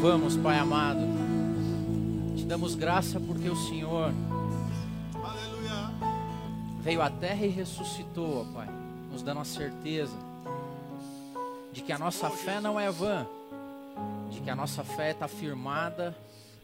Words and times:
louvamos, 0.00 0.34
Pai 0.34 0.56
amado. 0.58 1.00
Te 2.34 2.46
damos 2.46 2.74
graça 2.74 3.20
porque 3.20 3.50
o 3.50 3.54
Senhor 3.54 4.10
veio 6.80 7.02
à 7.02 7.10
terra 7.10 7.44
e 7.44 7.50
ressuscitou, 7.50 8.40
ó 8.40 8.44
Pai, 8.54 8.66
nos 9.12 9.22
dando 9.22 9.40
a 9.40 9.44
certeza 9.44 10.16
de 11.70 11.82
que 11.82 11.92
a 11.92 11.98
nossa 11.98 12.30
fé 12.30 12.62
não 12.62 12.80
é 12.80 12.90
vã, 12.90 13.26
de 14.30 14.40
que 14.40 14.48
a 14.48 14.56
nossa 14.56 14.82
fé 14.82 15.10
está 15.10 15.28
firmada 15.28 16.16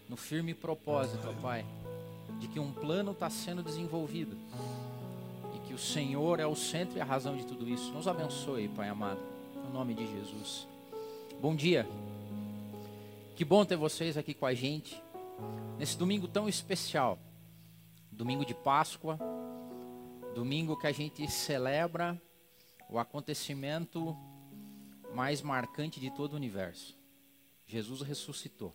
no 0.08 0.16
firme 0.16 0.54
propósito, 0.54 1.28
ó 1.28 1.42
Pai, 1.42 1.62
de 2.40 2.48
que 2.48 2.58
um 2.58 2.72
plano 2.72 3.12
está 3.12 3.28
sendo 3.28 3.62
desenvolvido 3.62 4.34
e 5.54 5.58
que 5.68 5.74
o 5.74 5.78
Senhor 5.78 6.40
é 6.40 6.46
o 6.46 6.56
centro 6.56 6.96
e 6.96 7.02
a 7.02 7.04
razão 7.04 7.36
de 7.36 7.44
tudo 7.44 7.68
isso. 7.68 7.92
Nos 7.92 8.08
abençoe, 8.08 8.66
Pai 8.68 8.88
amado, 8.88 9.20
no 9.62 9.74
nome 9.74 9.92
de 9.92 10.06
Jesus. 10.06 10.66
Bom 11.38 11.54
dia. 11.54 11.86
Que 13.36 13.44
bom 13.44 13.66
ter 13.66 13.76
vocês 13.76 14.16
aqui 14.16 14.32
com 14.32 14.46
a 14.46 14.54
gente 14.54 14.98
nesse 15.76 15.94
domingo 15.98 16.26
tão 16.26 16.48
especial. 16.48 17.18
Domingo 18.10 18.46
de 18.46 18.54
Páscoa, 18.54 19.18
domingo 20.34 20.74
que 20.74 20.86
a 20.86 20.92
gente 20.92 21.30
celebra 21.30 22.18
o 22.88 22.98
acontecimento 22.98 24.16
mais 25.14 25.42
marcante 25.42 26.00
de 26.00 26.10
todo 26.10 26.32
o 26.32 26.36
universo. 26.36 26.98
Jesus 27.66 28.00
ressuscitou. 28.00 28.74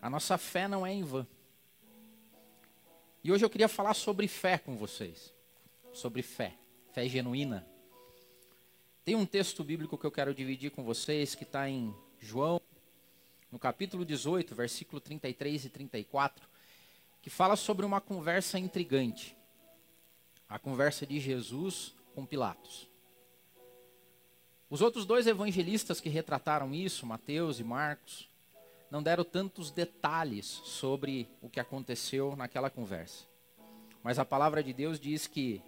A 0.00 0.08
nossa 0.08 0.38
fé 0.38 0.68
não 0.68 0.86
é 0.86 0.94
em 0.94 1.02
vão. 1.02 1.26
E 3.24 3.32
hoje 3.32 3.44
eu 3.44 3.50
queria 3.50 3.66
falar 3.66 3.94
sobre 3.94 4.28
fé 4.28 4.56
com 4.56 4.76
vocês. 4.76 5.34
Sobre 5.92 6.22
fé, 6.22 6.54
fé 6.92 7.08
genuína. 7.08 7.66
Tem 9.04 9.16
um 9.16 9.26
texto 9.26 9.64
bíblico 9.64 9.98
que 9.98 10.06
eu 10.06 10.12
quero 10.12 10.32
dividir 10.32 10.70
com 10.70 10.84
vocês 10.84 11.34
que 11.34 11.42
está 11.42 11.68
em 11.68 11.92
João 12.20 12.60
no 13.50 13.58
capítulo 13.58 14.04
18, 14.04 14.54
versículo 14.54 15.00
33 15.00 15.64
e 15.66 15.68
34, 15.68 16.48
que 17.22 17.30
fala 17.30 17.56
sobre 17.56 17.84
uma 17.84 18.00
conversa 18.00 18.58
intrigante. 18.58 19.36
A 20.48 20.58
conversa 20.58 21.06
de 21.06 21.18
Jesus 21.18 21.94
com 22.14 22.24
Pilatos. 22.24 22.88
Os 24.68 24.80
outros 24.80 25.04
dois 25.04 25.26
evangelistas 25.26 26.00
que 26.00 26.08
retrataram 26.08 26.74
isso, 26.74 27.06
Mateus 27.06 27.60
e 27.60 27.64
Marcos, 27.64 28.28
não 28.90 29.02
deram 29.02 29.24
tantos 29.24 29.70
detalhes 29.70 30.46
sobre 30.46 31.28
o 31.40 31.48
que 31.48 31.60
aconteceu 31.60 32.34
naquela 32.36 32.70
conversa. 32.70 33.24
Mas 34.02 34.18
a 34.18 34.24
palavra 34.24 34.62
de 34.62 34.72
Deus 34.72 35.00
diz 35.00 35.26
que 35.26 35.60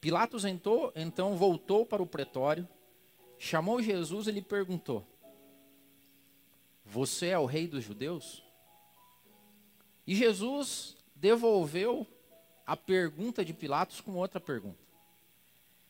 Pilatos 0.00 0.44
entrou, 0.44 0.92
então 0.94 1.36
voltou 1.36 1.84
para 1.84 2.02
o 2.02 2.06
pretório, 2.06 2.68
chamou 3.38 3.82
Jesus 3.82 4.26
e 4.26 4.30
lhe 4.30 4.42
perguntou: 4.42 5.04
você 6.90 7.28
é 7.28 7.38
o 7.38 7.44
rei 7.44 7.68
dos 7.68 7.84
judeus? 7.84 8.42
E 10.06 10.14
Jesus 10.14 10.96
devolveu 11.14 12.06
a 12.66 12.76
pergunta 12.76 13.44
de 13.44 13.52
Pilatos 13.52 14.00
com 14.00 14.14
outra 14.14 14.40
pergunta. 14.40 14.78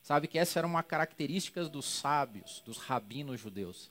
Sabe 0.03 0.27
que 0.27 0.39
essa 0.39 0.59
era 0.59 0.67
uma 0.67 0.83
característica 0.83 1.65
dos 1.69 1.85
sábios, 1.85 2.63
dos 2.65 2.79
rabinos 2.79 3.41
judeus. 3.41 3.91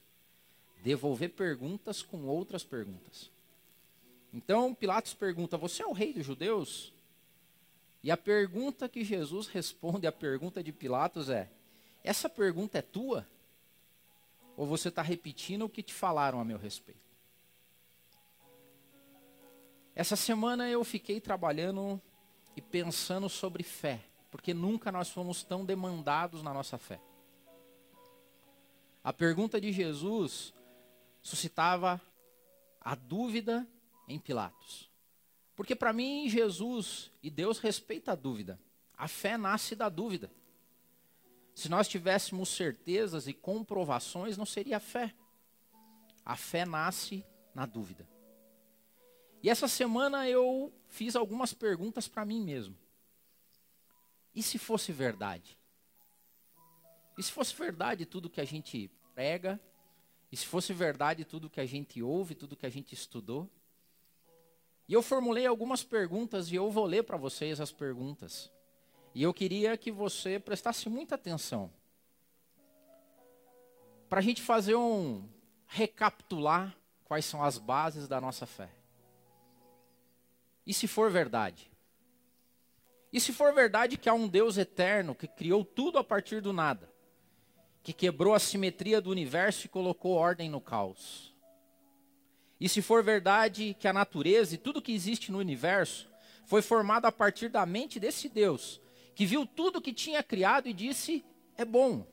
Devolver 0.83 1.29
perguntas 1.29 2.01
com 2.01 2.25
outras 2.25 2.63
perguntas. 2.63 3.31
Então 4.33 4.73
Pilatos 4.73 5.13
pergunta: 5.13 5.57
Você 5.57 5.83
é 5.83 5.87
o 5.87 5.93
rei 5.93 6.13
dos 6.13 6.25
judeus? 6.25 6.93
E 8.03 8.11
a 8.11 8.17
pergunta 8.17 8.89
que 8.89 9.03
Jesus 9.03 9.47
responde 9.47 10.07
à 10.07 10.11
pergunta 10.11 10.61
de 10.61 10.71
Pilatos 10.71 11.29
é: 11.29 11.49
Essa 12.03 12.27
pergunta 12.27 12.77
é 12.77 12.81
tua? 12.81 13.25
Ou 14.57 14.65
você 14.65 14.89
está 14.89 15.03
repetindo 15.03 15.65
o 15.65 15.69
que 15.69 15.83
te 15.83 15.93
falaram 15.93 16.41
a 16.41 16.43
meu 16.43 16.57
respeito? 16.57 17.15
Essa 19.93 20.15
semana 20.15 20.67
eu 20.67 20.83
fiquei 20.83 21.21
trabalhando 21.21 22.01
e 22.55 22.61
pensando 22.61 23.29
sobre 23.29 23.61
fé, 23.61 24.03
porque 24.31 24.55
nunca 24.55 24.91
nós 24.91 25.09
fomos 25.09 25.43
tão 25.43 25.63
demandados 25.63 26.41
na 26.41 26.53
nossa 26.53 26.77
fé. 26.77 26.99
A 29.03 29.13
pergunta 29.13 29.61
de 29.61 29.71
Jesus 29.71 30.53
suscitava 31.21 32.01
a 32.81 32.95
dúvida 32.95 33.65
em 34.07 34.19
Pilatos. 34.19 34.89
Porque 35.55 35.75
para 35.75 35.93
mim, 35.93 36.27
Jesus 36.27 37.11
e 37.21 37.29
Deus 37.29 37.59
respeita 37.59 38.13
a 38.13 38.15
dúvida. 38.15 38.59
A 38.97 39.07
fé 39.07 39.37
nasce 39.37 39.75
da 39.75 39.87
dúvida. 39.87 40.31
Se 41.57 41.69
nós 41.69 41.87
tivéssemos 41.87 42.49
certezas 42.49 43.27
e 43.27 43.33
comprovações, 43.33 44.37
não 44.37 44.45
seria 44.45 44.79
fé. 44.79 45.11
A 46.23 46.35
fé 46.35 46.67
nasce 46.67 47.25
na 47.55 47.65
dúvida. 47.65 48.07
E 49.41 49.49
essa 49.49 49.67
semana 49.67 50.29
eu 50.29 50.71
fiz 50.87 51.15
algumas 51.15 51.55
perguntas 51.55 52.07
para 52.07 52.23
mim 52.23 52.43
mesmo. 52.43 52.77
E 54.35 54.43
se 54.43 54.59
fosse 54.59 54.91
verdade? 54.91 55.57
E 57.17 57.23
se 57.23 57.31
fosse 57.31 57.55
verdade 57.55 58.05
tudo 58.05 58.29
que 58.29 58.39
a 58.39 58.45
gente 58.45 58.91
prega? 59.15 59.59
E 60.31 60.37
se 60.37 60.45
fosse 60.45 60.71
verdade 60.73 61.25
tudo 61.25 61.49
que 61.49 61.59
a 61.59 61.65
gente 61.65 62.03
ouve, 62.03 62.35
tudo 62.35 62.55
que 62.55 62.67
a 62.67 62.69
gente 62.69 62.93
estudou? 62.93 63.49
E 64.87 64.93
eu 64.93 65.01
formulei 65.01 65.47
algumas 65.47 65.83
perguntas 65.83 66.51
e 66.51 66.55
eu 66.55 66.69
vou 66.69 66.85
ler 66.85 67.01
para 67.01 67.17
vocês 67.17 67.59
as 67.59 67.71
perguntas. 67.71 68.55
E 69.13 69.23
eu 69.23 69.33
queria 69.33 69.77
que 69.77 69.91
você 69.91 70.39
prestasse 70.39 70.89
muita 70.89 71.15
atenção. 71.15 71.71
Para 74.09 74.19
a 74.19 74.23
gente 74.23 74.41
fazer 74.41 74.75
um 74.75 75.27
recapitular 75.65 76.75
quais 77.03 77.25
são 77.25 77.43
as 77.43 77.57
bases 77.57 78.07
da 78.07 78.19
nossa 78.19 78.45
fé. 78.45 78.69
E 80.65 80.73
se 80.73 80.87
for 80.87 81.09
verdade? 81.09 81.71
E 83.11 83.19
se 83.19 83.31
for 83.31 83.53
verdade 83.53 83.97
que 83.97 84.09
há 84.09 84.13
um 84.13 84.27
Deus 84.27 84.57
eterno 84.57 85.15
que 85.15 85.27
criou 85.27 85.63
tudo 85.63 85.97
a 85.97 86.03
partir 86.03 86.41
do 86.41 86.51
nada, 86.51 86.91
que 87.81 87.93
quebrou 87.93 88.33
a 88.33 88.39
simetria 88.39 88.99
do 88.99 89.09
universo 89.09 89.65
e 89.65 89.69
colocou 89.69 90.13
ordem 90.13 90.49
no 90.49 90.59
caos? 90.59 91.33
E 92.59 92.67
se 92.67 92.81
for 92.81 93.03
verdade 93.03 93.75
que 93.79 93.87
a 93.87 93.93
natureza 93.93 94.55
e 94.55 94.57
tudo 94.57 94.81
que 94.81 94.91
existe 94.91 95.31
no 95.31 95.37
universo 95.37 96.09
foi 96.45 96.61
formado 96.61 97.05
a 97.05 97.11
partir 97.11 97.49
da 97.49 97.65
mente 97.65 97.99
desse 97.99 98.27
Deus, 98.27 98.81
que 99.17 99.25
viu 99.25 99.47
tudo 99.47 99.81
que 99.81 99.91
tinha 99.91 100.21
criado 100.21 100.69
e 100.69 100.73
disse: 100.73 101.25
é 101.57 101.65
bom. 101.65 102.05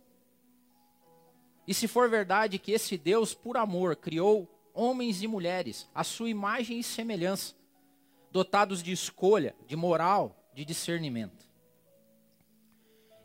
E 1.66 1.74
se 1.74 1.86
for 1.86 2.08
verdade 2.08 2.58
que 2.58 2.72
esse 2.72 2.96
Deus, 2.96 3.34
por 3.34 3.58
amor, 3.58 3.94
criou 3.94 4.48
homens 4.72 5.22
e 5.22 5.28
mulheres, 5.28 5.86
à 5.94 6.02
sua 6.02 6.30
imagem 6.30 6.78
e 6.78 6.82
semelhança, 6.82 7.54
dotados 8.30 8.82
de 8.82 8.90
escolha, 8.90 9.54
de 9.66 9.76
moral, 9.76 10.34
de 10.54 10.64
discernimento. 10.64 11.46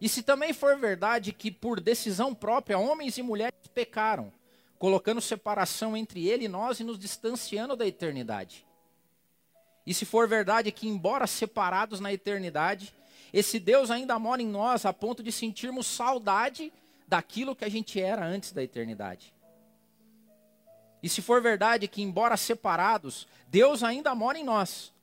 E 0.01 0.09
se 0.09 0.23
também 0.23 0.51
for 0.51 0.78
verdade 0.78 1.31
que, 1.31 1.50
por 1.50 1.79
decisão 1.79 2.35
própria, 2.35 2.78
homens 2.78 3.17
e 3.17 3.23
mulheres 3.23 3.66
pecaram, 3.73 4.29
colocando 4.78 5.22
separação 5.22 5.96
entre 5.96 6.28
ele 6.28 6.46
e 6.46 6.50
nós 6.50 6.81
e 6.81 6.84
nos 6.84 7.00
distanciando 7.00 7.78
da 7.78 7.88
eternidade. 7.88 8.67
E 9.85 9.94
se 9.94 10.03
for 10.03 10.28
verdade 10.28 10.69
que, 10.69 10.85
embora 10.85 11.25
separados 11.25 12.01
na 12.01 12.11
eternidade, 12.11 12.98
esse 13.31 13.59
Deus 13.59 13.91
ainda 13.91 14.17
mora 14.17 14.41
em 14.41 14.47
nós 14.47 14.85
a 14.85 14.94
ponto 14.94 15.22
de 15.22 15.31
sentirmos 15.31 15.88
saudade 15.88 16.72
daquilo 17.07 17.56
que 17.56 17.66
a 17.66 17.69
gente 17.69 18.00
era 18.00 18.25
antes 18.25 18.51
da 18.51 18.63
eternidade. 18.63 19.34
E 21.01 21.07
se 21.07 21.22
for 21.22 21.41
verdade 21.41 21.88
que, 21.88 22.01
embora 22.01 22.35
separados, 22.35 23.28
Deus 23.47 23.84
ainda 23.84 24.13
mora 24.13 24.38
em 24.38 24.44
nós. 24.44 24.94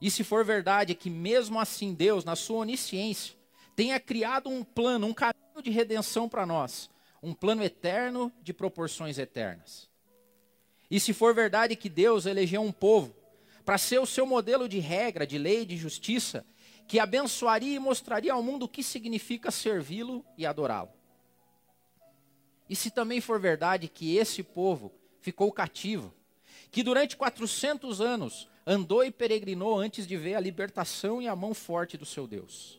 E 0.00 0.10
se 0.10 0.24
for 0.24 0.44
verdade 0.44 0.94
que, 0.94 1.08
mesmo 1.08 1.60
assim, 1.60 1.94
Deus, 1.94 2.24
na 2.24 2.34
sua 2.34 2.58
onisciência, 2.58 3.36
tenha 3.76 4.00
criado 4.00 4.50
um 4.50 4.64
plano, 4.64 5.06
um 5.06 5.14
caminho 5.14 5.62
de 5.62 5.70
redenção 5.70 6.28
para 6.28 6.44
nós, 6.44 6.90
um 7.22 7.32
plano 7.32 7.62
eterno 7.62 8.32
de 8.42 8.52
proporções 8.52 9.18
eternas. 9.18 9.88
E 10.90 10.98
se 10.98 11.12
for 11.12 11.34
verdade 11.34 11.76
que 11.76 11.88
Deus 11.88 12.26
elegeu 12.26 12.60
um 12.60 12.72
povo 12.72 13.14
para 13.64 13.78
ser 13.78 14.00
o 14.00 14.06
seu 14.06 14.26
modelo 14.26 14.68
de 14.68 14.80
regra, 14.80 15.26
de 15.26 15.38
lei, 15.38 15.64
de 15.64 15.76
justiça, 15.76 16.44
que 16.92 17.00
abençoaria 17.00 17.76
e 17.76 17.78
mostraria 17.78 18.34
ao 18.34 18.42
mundo 18.42 18.64
o 18.64 18.68
que 18.68 18.82
significa 18.82 19.50
servi-lo 19.50 20.22
e 20.36 20.44
adorá-lo. 20.44 20.90
E 22.68 22.76
se 22.76 22.90
também 22.90 23.18
for 23.18 23.40
verdade 23.40 23.88
que 23.88 24.14
esse 24.14 24.42
povo 24.42 24.92
ficou 25.18 25.50
cativo, 25.50 26.12
que 26.70 26.82
durante 26.82 27.16
400 27.16 28.02
anos 28.02 28.46
andou 28.66 29.02
e 29.02 29.10
peregrinou 29.10 29.78
antes 29.78 30.06
de 30.06 30.18
ver 30.18 30.34
a 30.34 30.40
libertação 30.40 31.22
e 31.22 31.26
a 31.26 31.34
mão 31.34 31.54
forte 31.54 31.96
do 31.96 32.04
seu 32.04 32.26
Deus. 32.26 32.78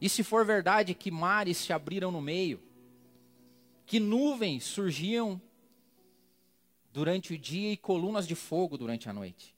E 0.00 0.08
se 0.08 0.22
for 0.22 0.46
verdade 0.46 0.94
que 0.94 1.10
mares 1.10 1.58
se 1.58 1.74
abriram 1.74 2.10
no 2.10 2.22
meio, 2.22 2.58
que 3.84 4.00
nuvens 4.00 4.64
surgiam 4.64 5.38
durante 6.90 7.34
o 7.34 7.38
dia 7.38 7.72
e 7.72 7.76
colunas 7.76 8.26
de 8.26 8.34
fogo 8.34 8.78
durante 8.78 9.10
a 9.10 9.12
noite, 9.12 9.53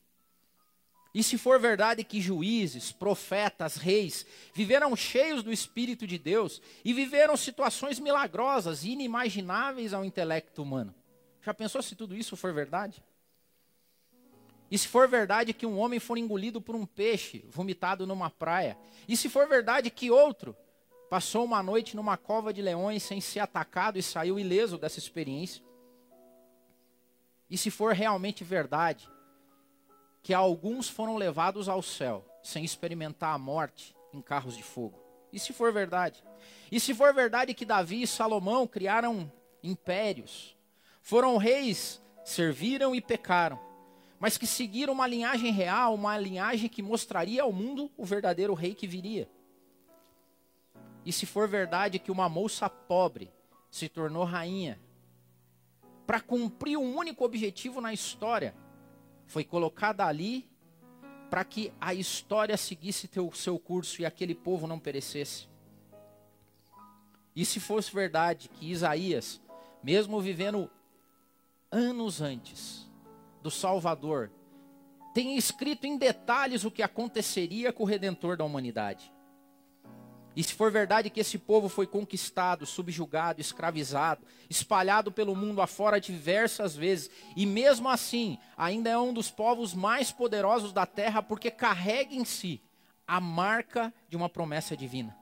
e 1.16 1.22
se 1.22 1.38
for 1.38 1.58
verdade 1.58 2.04
que 2.04 2.20
juízes, 2.20 2.92
profetas, 2.92 3.76
reis 3.76 4.26
viveram 4.52 4.94
cheios 4.94 5.42
do 5.42 5.50
Espírito 5.50 6.06
de 6.06 6.18
Deus 6.18 6.60
e 6.84 6.92
viveram 6.92 7.34
situações 7.38 7.98
milagrosas 7.98 8.84
e 8.84 8.90
inimagináveis 8.90 9.94
ao 9.94 10.04
intelecto 10.04 10.62
humano, 10.62 10.94
Já 11.40 11.54
pensou 11.54 11.80
se 11.80 11.96
tudo 11.96 12.14
isso 12.14 12.36
for 12.36 12.52
verdade? 12.52 13.02
E 14.70 14.76
se 14.76 14.86
for 14.88 15.08
verdade 15.08 15.54
que 15.54 15.64
um 15.64 15.78
homem 15.78 15.98
for 15.98 16.18
engolido 16.18 16.60
por 16.60 16.76
um 16.76 16.84
peixe 16.84 17.46
vomitado 17.48 18.06
numa 18.06 18.28
praia? 18.28 18.76
E 19.08 19.16
se 19.16 19.30
for 19.30 19.48
verdade 19.48 19.88
que 19.88 20.10
outro 20.10 20.54
passou 21.08 21.46
uma 21.46 21.62
noite 21.62 21.96
numa 21.96 22.18
cova 22.18 22.52
de 22.52 22.60
leões 22.60 23.02
sem 23.02 23.22
ser 23.22 23.40
atacado 23.40 23.98
e 23.98 24.02
saiu 24.02 24.38
ileso 24.38 24.76
dessa 24.76 24.98
experiência? 24.98 25.64
E 27.48 27.56
se 27.56 27.70
for 27.70 27.94
realmente 27.94 28.44
verdade 28.44 29.08
que 30.26 30.34
alguns 30.34 30.88
foram 30.88 31.16
levados 31.16 31.68
ao 31.68 31.80
céu 31.80 32.26
sem 32.42 32.64
experimentar 32.64 33.32
a 33.32 33.38
morte 33.38 33.94
em 34.12 34.20
carros 34.20 34.56
de 34.56 34.62
fogo? 34.64 34.98
E 35.32 35.38
se 35.38 35.52
for 35.52 35.72
verdade? 35.72 36.20
E 36.68 36.80
se 36.80 36.92
for 36.92 37.14
verdade 37.14 37.54
que 37.54 37.64
Davi 37.64 38.02
e 38.02 38.08
Salomão 38.08 38.66
criaram 38.66 39.30
impérios, 39.62 40.56
foram 41.00 41.36
reis, 41.36 42.02
serviram 42.24 42.92
e 42.92 43.00
pecaram, 43.00 43.56
mas 44.18 44.36
que 44.36 44.48
seguiram 44.48 44.94
uma 44.94 45.06
linhagem 45.06 45.52
real, 45.52 45.94
uma 45.94 46.18
linhagem 46.18 46.68
que 46.68 46.82
mostraria 46.82 47.44
ao 47.44 47.52
mundo 47.52 47.88
o 47.96 48.04
verdadeiro 48.04 48.52
rei 48.52 48.74
que 48.74 48.88
viria? 48.88 49.30
E 51.04 51.12
se 51.12 51.24
for 51.24 51.46
verdade 51.46 52.00
que 52.00 52.10
uma 52.10 52.28
moça 52.28 52.68
pobre 52.68 53.32
se 53.70 53.88
tornou 53.88 54.24
rainha, 54.24 54.80
para 56.04 56.20
cumprir 56.20 56.76
um 56.76 56.96
único 56.96 57.24
objetivo 57.24 57.80
na 57.80 57.92
história, 57.92 58.56
foi 59.26 59.44
colocada 59.44 60.04
ali 60.04 60.48
para 61.28 61.44
que 61.44 61.72
a 61.80 61.92
história 61.92 62.56
seguisse 62.56 63.10
o 63.18 63.32
seu 63.32 63.58
curso 63.58 64.00
e 64.00 64.06
aquele 64.06 64.34
povo 64.34 64.66
não 64.66 64.78
perecesse. 64.78 65.48
E 67.34 67.44
se 67.44 67.60
fosse 67.60 67.92
verdade 67.92 68.48
que 68.48 68.70
Isaías, 68.70 69.40
mesmo 69.82 70.20
vivendo 70.20 70.70
anos 71.70 72.20
antes 72.22 72.88
do 73.42 73.50
Salvador, 73.50 74.30
tem 75.12 75.36
escrito 75.36 75.86
em 75.86 75.98
detalhes 75.98 76.64
o 76.64 76.70
que 76.70 76.82
aconteceria 76.82 77.72
com 77.72 77.82
o 77.82 77.86
redentor 77.86 78.36
da 78.36 78.44
humanidade. 78.44 79.12
E 80.36 80.44
se 80.44 80.52
for 80.52 80.70
verdade 80.70 81.08
que 81.08 81.20
esse 81.20 81.38
povo 81.38 81.66
foi 81.66 81.86
conquistado, 81.86 82.66
subjugado, 82.66 83.40
escravizado, 83.40 84.22
espalhado 84.50 85.10
pelo 85.10 85.34
mundo 85.34 85.62
afora 85.62 85.98
diversas 85.98 86.76
vezes, 86.76 87.10
e 87.34 87.46
mesmo 87.46 87.88
assim 87.88 88.38
ainda 88.54 88.90
é 88.90 88.98
um 88.98 89.14
dos 89.14 89.30
povos 89.30 89.72
mais 89.72 90.12
poderosos 90.12 90.74
da 90.74 90.84
terra 90.84 91.22
porque 91.22 91.50
carrega 91.50 92.14
em 92.14 92.26
si 92.26 92.60
a 93.08 93.18
marca 93.18 93.94
de 94.10 94.16
uma 94.16 94.28
promessa 94.28 94.76
divina. 94.76 95.16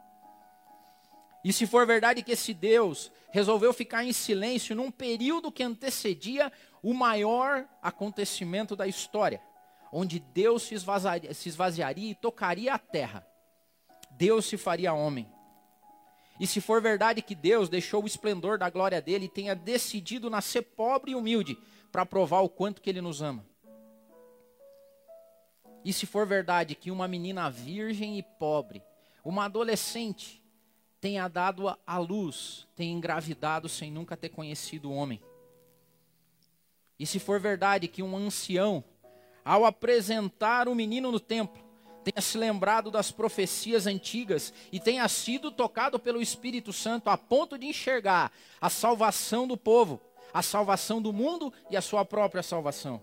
E 1.45 1.53
se 1.53 1.65
for 1.65 1.87
verdade 1.87 2.21
que 2.21 2.33
esse 2.33 2.53
Deus 2.53 3.13
resolveu 3.31 3.73
ficar 3.73 4.05
em 4.05 4.13
silêncio 4.13 4.75
num 4.75 4.91
período 4.91 5.53
que 5.53 5.63
antecedia 5.63 6.51
o 6.83 6.93
maior 6.93 7.65
acontecimento 7.81 8.75
da 8.75 8.89
história, 8.89 9.41
onde 9.93 10.19
Deus 10.19 10.65
se 10.65 10.75
esvaziaria, 10.75 11.33
se 11.35 11.49
esvaziaria 11.49 12.11
e 12.11 12.15
tocaria 12.17 12.75
a 12.75 12.79
terra 12.79 13.25
Deus 14.17 14.47
se 14.47 14.57
faria 14.57 14.93
homem. 14.93 15.29
E 16.39 16.47
se 16.47 16.61
for 16.61 16.83
verdade 16.83 17.23
que 17.23 17.35
Deus 17.35 17.69
deixou 17.69 18.03
o 18.03 18.07
esplendor 18.07 18.59
da 18.59 18.69
glória 18.69 19.01
dele 19.01 19.27
e 19.27 19.29
tenha 19.29 19.55
decidido 19.55 20.29
nascer 20.29 20.63
pobre 20.63 21.13
e 21.13 21.15
humilde 21.15 21.57
para 21.93 22.05
provar 22.05 22.41
o 22.41 22.49
quanto 22.49 22.83
que 22.83 22.91
ele 22.91 23.01
nos 23.01 23.23
ama. 23.23 23.47
E 25.85 25.93
se 25.93 26.07
for 26.07 26.27
verdade 26.27 26.75
que 26.75 26.91
uma 26.91 27.07
menina 27.07 27.51
virgem 27.51 28.19
e 28.19 28.23
pobre, 28.23 28.83
uma 29.25 29.45
adolescente, 29.45 30.43
tenha 31.01 31.29
dado 31.29 31.69
à 31.87 31.99
luz, 31.99 32.67
tenha 32.75 32.93
engravidado 32.93 33.69
sem 33.69 33.91
nunca 33.91 34.17
ter 34.17 34.31
conhecido 34.31 34.91
o 34.91 34.95
homem. 34.95 35.21
E 36.99 37.07
se 37.07 37.19
for 37.19 37.39
verdade 37.39 37.87
que 37.87 38.03
um 38.03 38.17
ancião, 38.17 38.83
ao 39.45 39.65
apresentar 39.65 40.67
o 40.69 40.75
menino 40.75 41.13
no 41.13 41.21
templo, 41.21 41.64
tenha 42.05 42.21
se 42.21 42.37
lembrado 42.37 42.91
das 42.91 43.11
profecias 43.11 43.87
antigas 43.87 44.53
e 44.71 44.79
tenha 44.79 45.09
sido 45.09 45.51
tocado 45.51 45.99
pelo 45.99 46.21
Espírito 46.21 46.73
Santo 46.73 47.09
a 47.09 47.17
ponto 47.17 47.59
de 47.59 47.67
enxergar 47.67 48.31
a 48.61 48.69
salvação 48.69 49.49
do 49.49 49.57
povo, 49.57 50.01
a 50.33 50.43
salvação 50.43 51.01
do 51.01 51.13
mundo 51.13 51.53
e 51.71 51.77
a 51.77 51.81
sua 51.81 52.05
própria 52.05 52.43
salvação. 52.43 53.03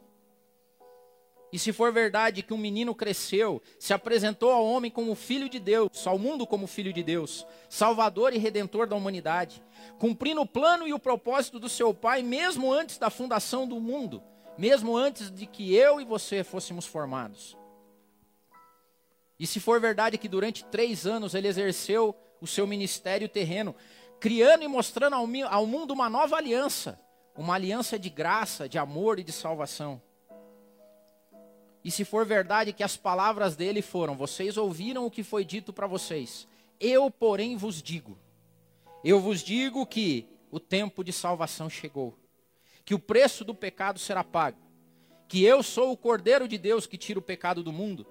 E 1.52 1.60
se 1.60 1.74
for 1.74 1.92
verdade 1.92 2.42
que 2.42 2.54
um 2.54 2.58
menino 2.58 2.96
cresceu, 2.96 3.62
se 3.78 3.94
apresentou 3.94 4.52
ao 4.52 4.66
homem 4.66 4.90
como 4.90 5.14
filho 5.16 5.50
de 5.50 5.60
Deus, 5.60 6.08
ao 6.08 6.18
mundo 6.18 6.48
como 6.48 6.66
filho 6.66 6.94
de 6.94 7.04
Deus, 7.04 7.46
salvador 7.68 8.34
e 8.34 8.38
redentor 8.38 8.88
da 8.88 8.96
humanidade, 8.96 9.62
cumprindo 10.00 10.42
o 10.42 10.48
plano 10.48 10.88
e 10.88 10.94
o 10.94 11.00
propósito 11.00 11.60
do 11.60 11.68
seu 11.68 11.94
pai, 11.94 12.22
mesmo 12.22 12.72
antes 12.72 12.98
da 12.98 13.10
fundação 13.10 13.68
do 13.68 13.82
mundo, 13.82 14.24
mesmo 14.58 14.96
antes 14.96 15.30
de 15.30 15.46
que 15.46 15.76
eu 15.76 16.00
e 16.00 16.06
você 16.06 16.42
fôssemos 16.42 16.86
formados. 16.86 17.58
E 19.42 19.48
se 19.48 19.60
for 19.60 19.82
verdade 19.82 20.20
que 20.20 20.28
durante 20.28 20.64
três 20.66 21.08
anos 21.08 21.34
ele 21.34 21.48
exerceu 21.48 22.16
o 22.40 22.46
seu 22.46 22.68
ministério 22.68 23.28
terreno, 23.28 23.76
criando 24.20 24.64
e 24.64 24.68
mostrando 24.68 25.16
ao, 25.16 25.66
mundo 25.66 25.96
uma 25.96 26.08
nova 26.08 26.36
aliança, 26.36 27.02
uma 27.36 27.56
aliança 27.56 27.98
de 27.98 28.08
graça, 28.08 28.70
de 28.70 28.78
amor 28.78 29.18
e 29.18 29.24
de 29.24 29.32
salvação. 29.32 30.00
E 31.84 31.90
se 31.90 32.06
for 32.06 32.24
verdade 32.24 32.72
que 32.72 32.84
as 32.84 32.96
palavras 32.96 33.56
dele 33.56 33.82
foram: 33.82 34.16
Vocês 34.16 34.58
ouviram 34.58 35.08
o 35.08 35.10
que 35.10 35.24
foi 35.24 35.44
dito 35.44 35.74
para 35.74 35.88
vocês, 35.88 36.48
eu, 36.80 37.10
porém, 37.10 37.58
vos 37.58 37.82
digo. 37.82 38.20
Eu 39.04 39.20
vos 39.20 39.42
digo 39.42 39.88
que 39.88 40.30
o 40.52 40.60
tempo 40.60 41.04
de 41.04 41.12
salvação 41.12 41.68
chegou, 41.68 42.16
que 42.86 42.94
o 42.94 43.00
preço 43.00 43.44
do 43.44 43.56
pecado 43.56 43.98
será 43.98 44.24
pago, 44.24 44.62
que 45.28 45.44
eu 45.44 45.64
sou 45.64 45.92
o 45.92 45.98
Cordeiro 45.98 46.48
de 46.48 46.60
Deus 46.60 46.86
que 46.86 46.96
tira 46.96 47.18
o 47.18 47.24
pecado 47.24 47.64
do 47.64 47.74
mundo 47.74 48.06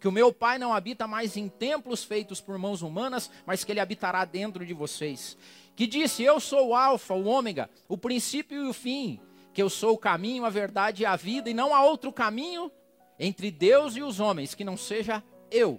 que 0.00 0.08
o 0.08 0.12
meu 0.12 0.32
Pai 0.32 0.58
não 0.58 0.72
habita 0.72 1.06
mais 1.06 1.36
em 1.36 1.46
templos 1.46 2.02
feitos 2.02 2.40
por 2.40 2.56
mãos 2.56 2.80
humanas, 2.80 3.30
mas 3.44 3.62
que 3.62 3.70
ele 3.70 3.80
habitará 3.80 4.24
dentro 4.24 4.64
de 4.64 4.72
vocês. 4.72 5.36
Que 5.76 5.86
disse: 5.86 6.22
Eu 6.22 6.40
sou 6.40 6.68
o 6.68 6.74
Alfa, 6.74 7.12
o 7.14 7.26
Ômega, 7.26 7.68
o 7.86 7.98
princípio 7.98 8.64
e 8.64 8.68
o 8.68 8.72
fim, 8.72 9.20
que 9.52 9.62
eu 9.62 9.68
sou 9.68 9.94
o 9.94 9.98
caminho, 9.98 10.46
a 10.46 10.50
verdade 10.50 11.02
e 11.02 11.06
a 11.06 11.16
vida, 11.16 11.50
e 11.50 11.54
não 11.54 11.74
há 11.74 11.84
outro 11.84 12.10
caminho 12.10 12.72
entre 13.18 13.50
Deus 13.50 13.94
e 13.94 14.02
os 14.02 14.18
homens 14.18 14.54
que 14.54 14.64
não 14.64 14.76
seja 14.76 15.22
eu. 15.50 15.78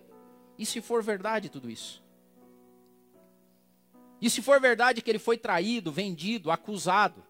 E 0.57 0.65
se 0.67 0.79
for 0.79 1.01
verdade 1.01 1.49
tudo 1.49 1.69
isso? 1.69 2.03
E 4.21 4.29
se 4.29 4.39
for 4.43 4.61
verdade 4.61 5.01
que 5.01 5.09
ele 5.09 5.17
foi 5.17 5.35
traído, 5.35 5.91
vendido, 5.91 6.51
acusado, 6.51 7.25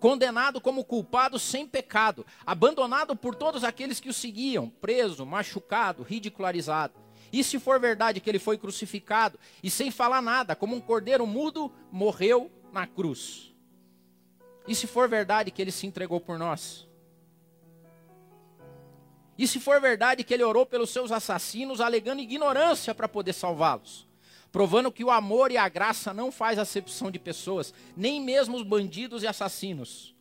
condenado 0.00 0.60
como 0.60 0.82
culpado 0.82 1.38
sem 1.38 1.66
pecado, 1.66 2.26
abandonado 2.44 3.14
por 3.14 3.36
todos 3.36 3.62
aqueles 3.62 4.00
que 4.00 4.08
o 4.08 4.14
seguiam, 4.14 4.68
preso, 4.68 5.24
machucado, 5.26 6.02
ridicularizado. 6.02 6.94
E 7.32 7.44
se 7.44 7.60
for 7.60 7.78
verdade 7.78 8.18
que 8.18 8.28
ele 8.28 8.40
foi 8.40 8.58
crucificado 8.58 9.38
e 9.62 9.70
sem 9.70 9.90
falar 9.90 10.20
nada, 10.20 10.56
como 10.56 10.74
um 10.74 10.80
cordeiro 10.80 11.26
mudo, 11.26 11.70
morreu 11.92 12.50
na 12.72 12.86
cruz? 12.86 13.54
E 14.66 14.74
se 14.74 14.86
for 14.86 15.08
verdade 15.08 15.50
que 15.50 15.62
ele 15.62 15.70
se 15.70 15.86
entregou 15.86 16.20
por 16.20 16.38
nós? 16.38 16.88
E 19.38 19.46
se 19.46 19.60
for 19.60 19.80
verdade 19.80 20.24
que 20.24 20.34
ele 20.34 20.42
orou 20.42 20.66
pelos 20.66 20.90
seus 20.90 21.12
assassinos, 21.12 21.80
alegando 21.80 22.20
ignorância 22.20 22.94
para 22.94 23.08
poder 23.08 23.32
salvá-los? 23.32 24.09
Provando 24.52 24.90
que 24.90 25.04
o 25.04 25.10
amor 25.10 25.50
e 25.50 25.56
a 25.56 25.68
graça 25.68 26.12
não 26.12 26.32
faz 26.32 26.58
acepção 26.58 27.10
de 27.10 27.18
pessoas, 27.18 27.72
nem 27.96 28.20
mesmo 28.20 28.56
os 28.56 28.62
bandidos 28.62 29.22
e 29.22 29.26
assassinos. 29.26 30.14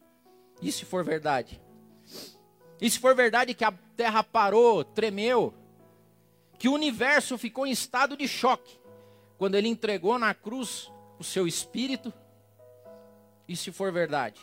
E 0.62 0.71
se 0.71 0.86
for 0.86 1.03
verdade? 1.03 1.62
E 2.81 2.89
se 2.89 3.00
for 3.00 3.15
verdade 3.15 3.53
que 3.53 3.63
a 3.63 3.71
terra 3.95 4.24
parou, 4.24 4.83
tremeu, 4.83 5.53
que 6.57 6.67
o 6.67 6.74
universo 6.74 7.38
ficou 7.38 7.65
em 7.65 7.71
estado 7.71 8.15
de 8.15 8.27
choque 8.27 8.79
quando 9.38 9.55
ele 9.55 9.67
entregou 9.67 10.19
na 10.19 10.33
cruz 10.33 10.91
o 11.17 11.24
seu 11.24 11.48
espírito? 11.48 12.13
E 13.48 13.55
se 13.55 13.71
for 13.71 13.91
verdade? 13.91 14.39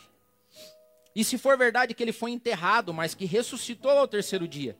E 1.15 1.23
se 1.23 1.37
for 1.37 1.57
verdade 1.57 1.93
que 1.93 2.03
ele 2.03 2.11
foi 2.11 2.31
enterrado, 2.31 2.93
mas 2.93 3.15
que 3.15 3.25
ressuscitou 3.25 3.91
ao 3.91 4.07
terceiro 4.07 4.47
dia? 4.47 4.77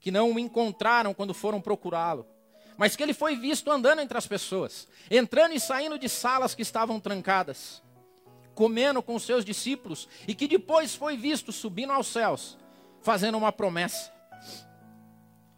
Que 0.00 0.10
não 0.10 0.32
o 0.32 0.38
encontraram 0.38 1.12
quando 1.12 1.34
foram 1.34 1.60
procurá-lo? 1.60 2.26
Mas 2.78 2.94
que 2.94 3.02
ele 3.02 3.12
foi 3.12 3.34
visto 3.36 3.68
andando 3.72 4.00
entre 4.00 4.16
as 4.16 4.26
pessoas, 4.28 4.86
entrando 5.10 5.52
e 5.52 5.58
saindo 5.58 5.98
de 5.98 6.08
salas 6.08 6.54
que 6.54 6.62
estavam 6.62 7.00
trancadas, 7.00 7.82
comendo 8.54 9.02
com 9.02 9.18
seus 9.18 9.44
discípulos, 9.44 10.08
e 10.28 10.34
que 10.34 10.46
depois 10.46 10.94
foi 10.94 11.16
visto 11.16 11.50
subindo 11.50 11.92
aos 11.92 12.06
céus, 12.06 12.56
fazendo 13.02 13.36
uma 13.36 13.50
promessa. 13.50 14.12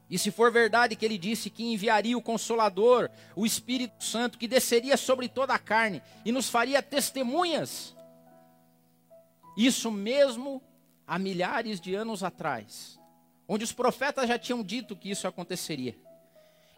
E 0.09 0.19
se 0.19 0.31
for 0.31 0.51
verdade 0.51 0.97
que 0.97 1.05
ele 1.05 1.19
disse 1.19 1.51
que 1.51 1.63
enviaria 1.63 2.17
o 2.17 2.23
Consolador, 2.23 3.11
o 3.37 3.45
Espírito 3.45 4.03
Santo, 4.03 4.39
que 4.39 4.49
desceria 4.49 4.97
sobre 4.97 5.29
toda 5.29 5.53
a 5.53 5.59
carne 5.59 6.03
e 6.25 6.33
nos 6.33 6.49
faria 6.49 6.83
testemunhas, 6.83 7.95
isso 9.57 9.91
mesmo 9.91 10.63
há 11.07 11.19
milhares 11.19 11.79
de 11.79 11.95
anos 11.95 12.25
atrás, 12.25 12.99
onde 13.47 13.63
os 13.63 13.73
profetas 13.73 14.27
já 14.27 14.39
tinham 14.39 14.65
dito 14.65 14.97
que 14.97 15.11
isso 15.11 15.29
aconteceria. 15.29 15.95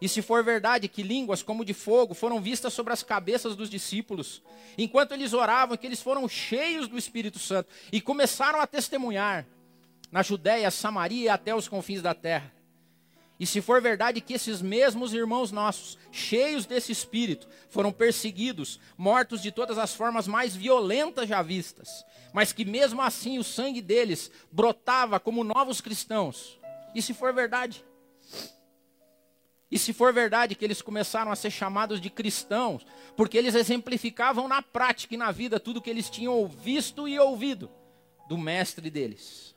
E 0.03 0.09
se 0.09 0.21
for 0.21 0.43
verdade 0.43 0.89
que 0.89 1.01
línguas 1.01 1.45
como 1.45 1.65
de 1.65 1.73
fogo 1.73 2.13
foram 2.13 2.41
vistas 2.41 2.73
sobre 2.73 2.93
as 2.93 3.05
cabeças 3.05 3.55
dos 3.55 3.71
discípulos, 3.71 4.43
enquanto 4.77 5.13
eles 5.13 5.33
oravam, 5.33 5.77
que 5.77 5.87
eles 5.87 6.03
foram 6.03 6.29
cheios 6.29 6.89
do 6.89 6.99
Espírito 6.99 7.39
Santo 7.39 7.69
e 7.93 8.01
começaram 8.01 8.61
a 8.61 8.67
testemunhar 8.67 9.47
na 10.11 10.21
Judéia, 10.21 10.73
Samaria 10.73 11.27
e 11.27 11.29
até 11.29 11.55
os 11.55 11.69
confins 11.69 12.03
da 12.03 12.13
terra. 12.15 12.53
E 13.39 13.47
se 13.47 13.61
for 13.61 13.81
verdade 13.81 14.21
que 14.21 14.35
esses 14.35 14.61
mesmos 14.61 15.15
irmãos 15.15 15.53
nossos, 15.53 15.97
cheios 16.11 16.67
desse 16.67 16.91
espírito, 16.91 17.47
foram 17.71 17.93
perseguidos, 17.93 18.81
mortos 18.99 19.41
de 19.41 19.53
todas 19.53 19.79
as 19.79 19.95
formas 19.95 20.27
mais 20.27 20.57
violentas 20.57 21.29
já 21.29 21.43
vistas, 21.43 22.05
mas 22.33 22.53
que 22.53 22.65
mesmo 22.65 23.01
assim 23.01 23.39
o 23.39 23.45
sangue 23.45 23.81
deles 23.81 24.33
brotava 24.51 25.21
como 25.21 25.45
novos 25.45 25.81
cristãos. 25.81 26.59
E 26.93 27.01
se 27.01 27.15
for 27.15 27.33
verdade, 27.33 27.85
e 29.73 29.79
se 29.79 29.95
for 29.95 30.13
verdade 30.13 30.55
que 30.55 30.63
eles 30.63 30.83
começaram 30.83 31.33
a 31.33 31.35
ser 31.35 31.51
chamados 31.51 31.99
de 31.99 32.11
cristãos, 32.11 32.87
porque 33.17 33.39
eles 33.39 33.55
exemplificavam 33.55 34.47
na 34.47 34.61
prática 34.61 35.15
e 35.15 35.17
na 35.17 35.33
vida 35.33 35.59
tudo 35.59 35.81
que 35.81 35.89
eles 35.89 36.11
tinham 36.11 36.47
visto 36.47 37.09
e 37.09 37.19
ouvido 37.19 37.71
do 38.29 38.37
mestre 38.37 38.91
deles. 38.91 39.57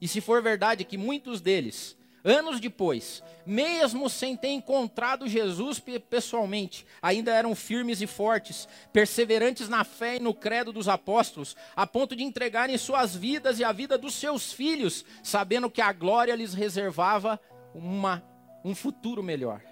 E 0.00 0.06
se 0.06 0.20
for 0.20 0.40
verdade 0.40 0.84
que 0.84 0.96
muitos 0.96 1.40
deles, 1.40 1.97
anos 2.24 2.60
depois, 2.60 3.22
mesmo 3.46 4.08
sem 4.10 4.36
ter 4.36 4.48
encontrado 4.48 5.28
Jesus 5.28 5.80
pessoalmente, 6.10 6.86
ainda 7.00 7.32
eram 7.32 7.54
firmes 7.54 8.00
e 8.00 8.06
fortes, 8.06 8.68
perseverantes 8.92 9.68
na 9.68 9.84
fé 9.84 10.16
e 10.16 10.20
no 10.20 10.34
credo 10.34 10.72
dos 10.72 10.88
apóstolos, 10.88 11.56
a 11.74 11.86
ponto 11.86 12.14
de 12.14 12.22
entregarem 12.22 12.76
suas 12.76 13.14
vidas 13.14 13.58
e 13.58 13.64
a 13.64 13.72
vida 13.72 13.96
dos 13.96 14.14
seus 14.14 14.52
filhos, 14.52 15.04
sabendo 15.22 15.70
que 15.70 15.80
a 15.80 15.92
glória 15.92 16.34
lhes 16.34 16.54
reservava 16.54 17.40
uma, 17.74 18.22
um 18.64 18.74
futuro 18.74 19.22
melhor. 19.22 19.62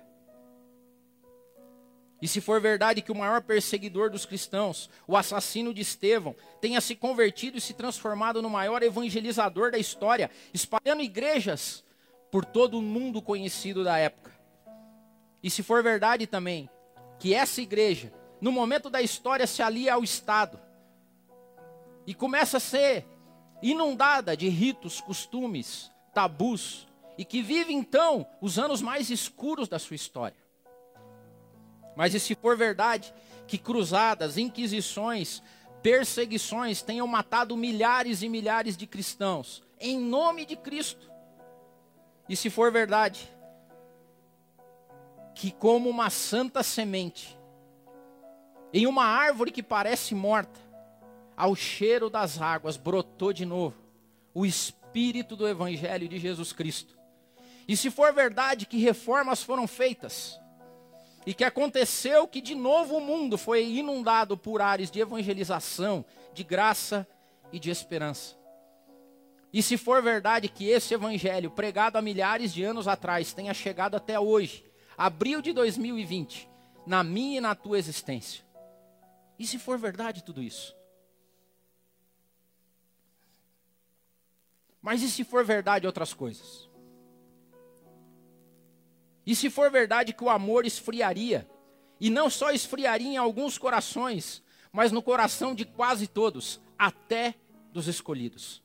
E 2.20 2.26
se 2.26 2.40
for 2.40 2.60
verdade 2.60 3.02
que 3.02 3.12
o 3.12 3.16
maior 3.16 3.42
perseguidor 3.42 4.10
dos 4.10 4.24
cristãos, 4.24 4.88
o 5.06 5.16
assassino 5.16 5.74
de 5.74 5.82
Estevão, 5.82 6.34
tenha 6.60 6.80
se 6.80 6.94
convertido 6.94 7.58
e 7.58 7.60
se 7.60 7.74
transformado 7.74 8.40
no 8.40 8.48
maior 8.48 8.82
evangelizador 8.82 9.70
da 9.70 9.78
história, 9.78 10.30
espalhando 10.52 11.02
igrejas 11.02 11.84
por 12.36 12.44
todo 12.44 12.78
o 12.78 12.82
mundo 12.82 13.22
conhecido 13.22 13.82
da 13.82 13.96
época. 13.96 14.30
E 15.42 15.48
se 15.48 15.62
for 15.62 15.82
verdade 15.82 16.26
também 16.26 16.68
que 17.18 17.32
essa 17.32 17.62
igreja, 17.62 18.12
no 18.42 18.52
momento 18.52 18.90
da 18.90 19.00
história, 19.00 19.46
se 19.46 19.62
alia 19.62 19.94
ao 19.94 20.04
Estado 20.04 20.60
e 22.06 22.12
começa 22.12 22.58
a 22.58 22.60
ser 22.60 23.06
inundada 23.62 24.36
de 24.36 24.50
ritos, 24.50 25.00
costumes, 25.00 25.90
tabus, 26.12 26.86
e 27.16 27.24
que 27.24 27.40
vive 27.40 27.72
então 27.72 28.26
os 28.38 28.58
anos 28.58 28.82
mais 28.82 29.08
escuros 29.08 29.66
da 29.66 29.78
sua 29.78 29.96
história. 29.96 30.36
Mas 31.96 32.12
e 32.12 32.20
se 32.20 32.34
for 32.34 32.54
verdade 32.54 33.14
que 33.46 33.56
cruzadas, 33.56 34.36
inquisições, 34.36 35.42
perseguições 35.82 36.82
tenham 36.82 37.06
matado 37.06 37.56
milhares 37.56 38.20
e 38.20 38.28
milhares 38.28 38.76
de 38.76 38.86
cristãos 38.86 39.64
em 39.80 39.98
nome 39.98 40.44
de 40.44 40.54
Cristo? 40.54 41.15
E 42.28 42.36
se 42.36 42.50
for 42.50 42.72
verdade 42.72 43.28
que 45.34 45.50
como 45.50 45.88
uma 45.88 46.10
santa 46.10 46.62
semente 46.62 47.38
em 48.72 48.86
uma 48.86 49.04
árvore 49.04 49.50
que 49.50 49.62
parece 49.62 50.14
morta, 50.14 50.58
ao 51.36 51.54
cheiro 51.54 52.10
das 52.10 52.40
águas 52.40 52.76
brotou 52.76 53.32
de 53.32 53.44
novo 53.44 53.76
o 54.34 54.44
espírito 54.44 55.36
do 55.36 55.46
evangelho 55.46 56.08
de 56.08 56.18
Jesus 56.18 56.52
Cristo 56.52 56.96
e 57.68 57.76
se 57.76 57.90
for 57.90 58.12
verdade 58.12 58.66
que 58.66 58.78
reformas 58.78 59.42
foram 59.42 59.66
feitas, 59.66 60.40
e 61.24 61.34
que 61.34 61.42
aconteceu 61.42 62.28
que 62.28 62.40
de 62.40 62.54
novo 62.54 62.98
o 62.98 63.00
mundo 63.00 63.36
foi 63.36 63.66
inundado 63.66 64.36
por 64.36 64.62
ares 64.62 64.90
de 64.90 65.00
evangelização, 65.00 66.04
de 66.32 66.44
graça 66.44 67.06
e 67.52 67.58
de 67.58 67.68
esperança. 67.68 68.35
E 69.52 69.62
se 69.62 69.76
for 69.76 70.02
verdade 70.02 70.48
que 70.48 70.68
esse 70.68 70.92
evangelho, 70.92 71.50
pregado 71.50 71.96
há 71.96 72.02
milhares 72.02 72.52
de 72.52 72.62
anos 72.62 72.86
atrás, 72.86 73.32
tenha 73.32 73.54
chegado 73.54 73.94
até 73.96 74.18
hoje, 74.18 74.64
abril 74.96 75.40
de 75.40 75.52
2020, 75.52 76.48
na 76.86 77.02
minha 77.02 77.38
e 77.38 77.40
na 77.40 77.54
tua 77.54 77.78
existência. 77.78 78.44
E 79.38 79.46
se 79.46 79.58
for 79.58 79.78
verdade 79.78 80.24
tudo 80.24 80.42
isso? 80.42 80.74
Mas 84.80 85.02
e 85.02 85.10
se 85.10 85.24
for 85.24 85.44
verdade 85.44 85.86
outras 85.86 86.14
coisas? 86.14 86.68
E 89.26 89.34
se 89.34 89.50
for 89.50 89.70
verdade 89.70 90.12
que 90.12 90.22
o 90.22 90.30
amor 90.30 90.64
esfriaria, 90.64 91.48
e 91.98 92.08
não 92.08 92.30
só 92.30 92.50
esfriaria 92.50 93.08
em 93.08 93.16
alguns 93.16 93.58
corações, 93.58 94.42
mas 94.70 94.92
no 94.92 95.02
coração 95.02 95.54
de 95.54 95.64
quase 95.64 96.06
todos, 96.06 96.60
até 96.78 97.34
dos 97.72 97.88
escolhidos. 97.88 98.62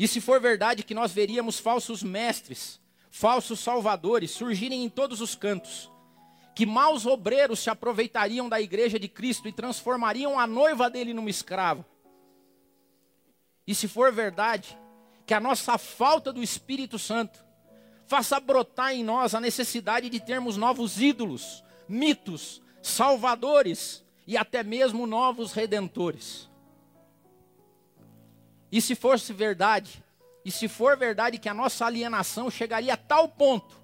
E 0.00 0.08
se 0.08 0.18
for 0.18 0.40
verdade 0.40 0.82
que 0.82 0.94
nós 0.94 1.12
veríamos 1.12 1.58
falsos 1.58 2.02
mestres, 2.02 2.80
falsos 3.10 3.60
salvadores 3.60 4.30
surgirem 4.30 4.82
em 4.82 4.88
todos 4.88 5.20
os 5.20 5.34
cantos, 5.34 5.92
que 6.54 6.64
maus 6.64 7.04
obreiros 7.04 7.60
se 7.60 7.68
aproveitariam 7.68 8.48
da 8.48 8.58
igreja 8.58 8.98
de 8.98 9.08
Cristo 9.08 9.46
e 9.46 9.52
transformariam 9.52 10.40
a 10.40 10.46
noiva 10.46 10.88
dele 10.88 11.12
numa 11.12 11.28
escrava. 11.28 11.86
E 13.66 13.74
se 13.74 13.86
for 13.86 14.10
verdade 14.10 14.74
que 15.26 15.34
a 15.34 15.40
nossa 15.40 15.76
falta 15.76 16.32
do 16.32 16.42
Espírito 16.42 16.98
Santo 16.98 17.44
faça 18.06 18.40
brotar 18.40 18.94
em 18.94 19.04
nós 19.04 19.34
a 19.34 19.40
necessidade 19.40 20.08
de 20.08 20.18
termos 20.18 20.56
novos 20.56 20.98
ídolos, 20.98 21.62
mitos, 21.86 22.62
salvadores 22.80 24.02
e 24.26 24.34
até 24.34 24.62
mesmo 24.62 25.06
novos 25.06 25.52
redentores. 25.52 26.49
E 28.70 28.80
se 28.80 28.94
fosse 28.94 29.32
verdade, 29.32 30.02
e 30.44 30.50
se 30.50 30.68
for 30.68 30.96
verdade 30.96 31.38
que 31.38 31.48
a 31.48 31.54
nossa 31.54 31.84
alienação 31.84 32.50
chegaria 32.50 32.94
a 32.94 32.96
tal 32.96 33.28
ponto 33.28 33.80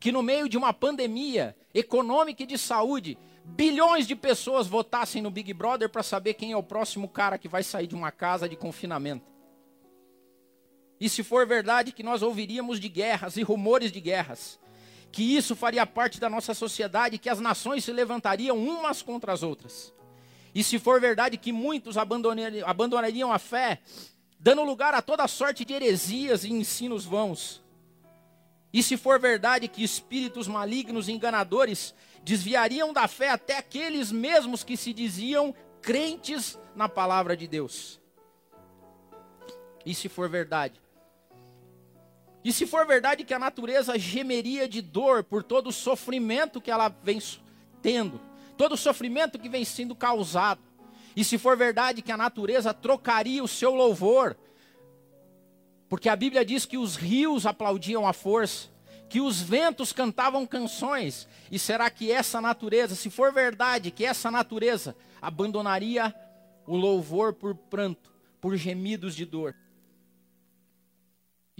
que 0.00 0.10
no 0.10 0.22
meio 0.22 0.48
de 0.48 0.56
uma 0.56 0.72
pandemia 0.72 1.54
econômica 1.74 2.42
e 2.42 2.46
de 2.46 2.56
saúde, 2.56 3.18
bilhões 3.44 4.06
de 4.06 4.16
pessoas 4.16 4.66
votassem 4.66 5.20
no 5.20 5.30
Big 5.30 5.52
Brother 5.52 5.90
para 5.90 6.02
saber 6.02 6.34
quem 6.34 6.52
é 6.52 6.56
o 6.56 6.62
próximo 6.62 7.06
cara 7.06 7.36
que 7.36 7.46
vai 7.46 7.62
sair 7.62 7.86
de 7.86 7.94
uma 7.94 8.10
casa 8.10 8.48
de 8.48 8.56
confinamento. 8.56 9.30
E 10.98 11.08
se 11.08 11.22
for 11.22 11.46
verdade 11.46 11.92
que 11.92 12.02
nós 12.02 12.22
ouviríamos 12.22 12.80
de 12.80 12.88
guerras 12.88 13.36
e 13.36 13.42
rumores 13.42 13.92
de 13.92 14.00
guerras, 14.00 14.58
que 15.12 15.36
isso 15.36 15.54
faria 15.54 15.86
parte 15.86 16.18
da 16.18 16.30
nossa 16.30 16.54
sociedade, 16.54 17.18
que 17.18 17.28
as 17.28 17.40
nações 17.40 17.84
se 17.84 17.92
levantariam 17.92 18.56
umas 18.56 19.02
contra 19.02 19.32
as 19.32 19.42
outras. 19.42 19.92
E 20.54 20.64
se 20.64 20.78
for 20.78 21.00
verdade 21.00 21.36
que 21.36 21.52
muitos 21.52 21.96
abandonariam 21.96 23.32
a 23.32 23.38
fé, 23.38 23.80
dando 24.38 24.64
lugar 24.64 24.94
a 24.94 25.02
toda 25.02 25.28
sorte 25.28 25.64
de 25.64 25.72
heresias 25.72 26.44
e 26.44 26.52
ensinos 26.52 27.04
vãos. 27.04 27.62
E 28.72 28.82
se 28.82 28.96
for 28.96 29.18
verdade 29.18 29.68
que 29.68 29.82
espíritos 29.82 30.46
malignos 30.46 31.08
e 31.08 31.12
enganadores 31.12 31.94
desviariam 32.22 32.92
da 32.92 33.08
fé 33.08 33.30
até 33.30 33.58
aqueles 33.58 34.12
mesmos 34.12 34.62
que 34.62 34.76
se 34.76 34.92
diziam 34.92 35.54
crentes 35.82 36.58
na 36.74 36.88
palavra 36.88 37.36
de 37.36 37.46
Deus. 37.46 38.00
E 39.84 39.94
se 39.94 40.08
for 40.08 40.28
verdade 40.28 40.80
e 42.42 42.52
se 42.52 42.66
for 42.66 42.86
verdade 42.86 43.24
que 43.24 43.34
a 43.34 43.38
natureza 43.38 43.98
gemeria 43.98 44.66
de 44.66 44.80
dor 44.80 45.22
por 45.22 45.42
todo 45.42 45.68
o 45.68 45.72
sofrimento 45.72 46.60
que 46.60 46.70
ela 46.70 46.88
vem 46.88 47.20
tendo, 47.82 48.20
todo 48.60 48.72
o 48.72 48.76
sofrimento 48.76 49.38
que 49.38 49.48
vem 49.48 49.64
sendo 49.64 49.96
causado, 49.96 50.60
e 51.16 51.24
se 51.24 51.38
for 51.38 51.56
verdade 51.56 52.02
que 52.02 52.12
a 52.12 52.16
natureza 52.16 52.74
trocaria 52.74 53.42
o 53.42 53.48
seu 53.48 53.74
louvor, 53.74 54.36
porque 55.88 56.10
a 56.10 56.14
Bíblia 56.14 56.44
diz 56.44 56.66
que 56.66 56.76
os 56.76 56.94
rios 56.94 57.46
aplaudiam 57.46 58.06
a 58.06 58.12
força, 58.12 58.68
que 59.08 59.18
os 59.18 59.40
ventos 59.40 59.94
cantavam 59.94 60.46
canções, 60.46 61.26
e 61.50 61.58
será 61.58 61.88
que 61.88 62.12
essa 62.12 62.38
natureza, 62.38 62.94
se 62.94 63.08
for 63.08 63.32
verdade 63.32 63.90
que 63.90 64.04
essa 64.04 64.30
natureza 64.30 64.94
abandonaria 65.22 66.14
o 66.66 66.76
louvor 66.76 67.32
por 67.32 67.54
pranto, 67.54 68.12
por 68.42 68.58
gemidos 68.58 69.16
de 69.16 69.24
dor? 69.24 69.56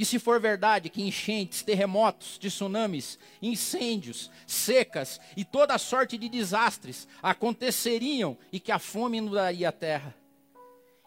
E 0.00 0.04
se 0.07 0.19
for 0.19 0.40
verdade 0.40 0.88
que 0.88 1.02
enchentes, 1.02 1.62
terremotos, 1.62 2.38
tsunamis, 2.38 3.19
incêndios, 3.42 4.30
secas 4.47 5.21
e 5.37 5.45
toda 5.45 5.76
sorte 5.76 6.16
de 6.16 6.26
desastres 6.26 7.07
aconteceriam 7.23 8.35
e 8.50 8.59
que 8.59 8.73
a 8.73 8.78
fome 8.78 9.19
inundaria 9.19 9.69
a 9.69 9.73
terra? 9.73 10.16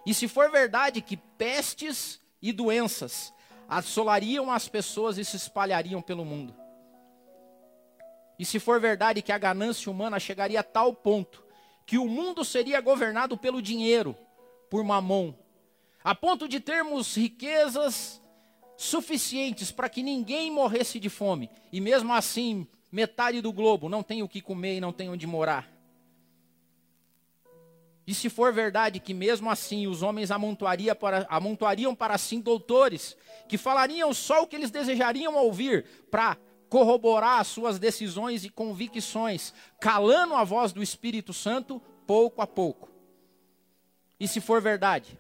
E 0.06 0.14
se 0.14 0.28
for 0.28 0.52
verdade 0.52 1.02
que 1.02 1.18
pestes 1.18 2.22
e 2.40 2.54
doenças 2.54 3.34
assolariam 3.68 4.52
as 4.52 4.68
pessoas 4.68 5.18
e 5.18 5.26
se 5.26 5.38
espalhariam 5.38 6.00
pelo 6.00 6.24
mundo? 6.24 6.56
E 8.38 8.46
se 8.46 8.60
for 8.60 8.80
verdade 8.80 9.24
que 9.24 9.32
a 9.32 9.40
ganância 9.40 9.92
humana 9.92 10.20
chegaria 10.20 10.60
a 10.60 10.64
tal 10.64 10.94
ponto 10.94 11.44
que 11.84 11.98
o 11.98 12.08
mundo 12.08 12.46
seria 12.46 12.80
governado 12.80 13.40
pelo 13.40 13.60
dinheiro, 13.60 14.16
por 14.70 14.84
mamon, 14.84 15.34
a 16.04 16.14
ponto 16.14 16.48
de 16.48 16.60
termos 16.60 17.16
riquezas 17.16 18.22
suficientes 18.78 19.72
para 19.72 19.90
que 19.90 20.04
ninguém 20.04 20.52
morresse 20.52 21.00
de 21.00 21.10
fome, 21.10 21.50
e 21.72 21.80
mesmo 21.80 22.14
assim, 22.14 22.68
metade 22.92 23.42
do 23.42 23.52
globo 23.52 23.90
não 23.90 24.04
tem 24.04 24.24
o 24.24 24.30
que 24.30 24.42
comer 24.42 24.78
e 24.78 24.82
não 24.82 24.92
tem 24.92 25.10
onde 25.10 25.26
morar. 25.26 25.72
E 28.06 28.14
se 28.14 28.30
for 28.30 28.52
verdade 28.52 29.00
que 29.00 29.14
mesmo 29.14 29.50
assim 29.50 29.88
os 29.88 30.02
homens 30.02 30.30
amontoaria 30.30 30.94
para, 30.94 31.26
amontoariam 31.30 31.96
para 31.96 32.18
si 32.18 32.40
doutores, 32.40 33.16
que 33.48 33.58
falariam 33.58 34.14
só 34.14 34.44
o 34.44 34.48
que 34.48 34.56
eles 34.56 34.72
desejariam 34.72 35.36
ouvir, 35.36 35.86
para 36.12 36.38
corroborar 36.68 37.40
as 37.40 37.48
suas 37.48 37.80
decisões 37.80 38.44
e 38.44 38.50
convicções, 38.50 39.54
calando 39.80 40.34
a 40.34 40.44
voz 40.44 40.74
do 40.74 40.84
Espírito 40.84 41.32
Santo 41.32 41.82
pouco 42.06 42.42
a 42.42 42.48
pouco. 42.48 42.92
E 44.20 44.28
se 44.28 44.42
for 44.42 44.62
verdade 44.62 45.18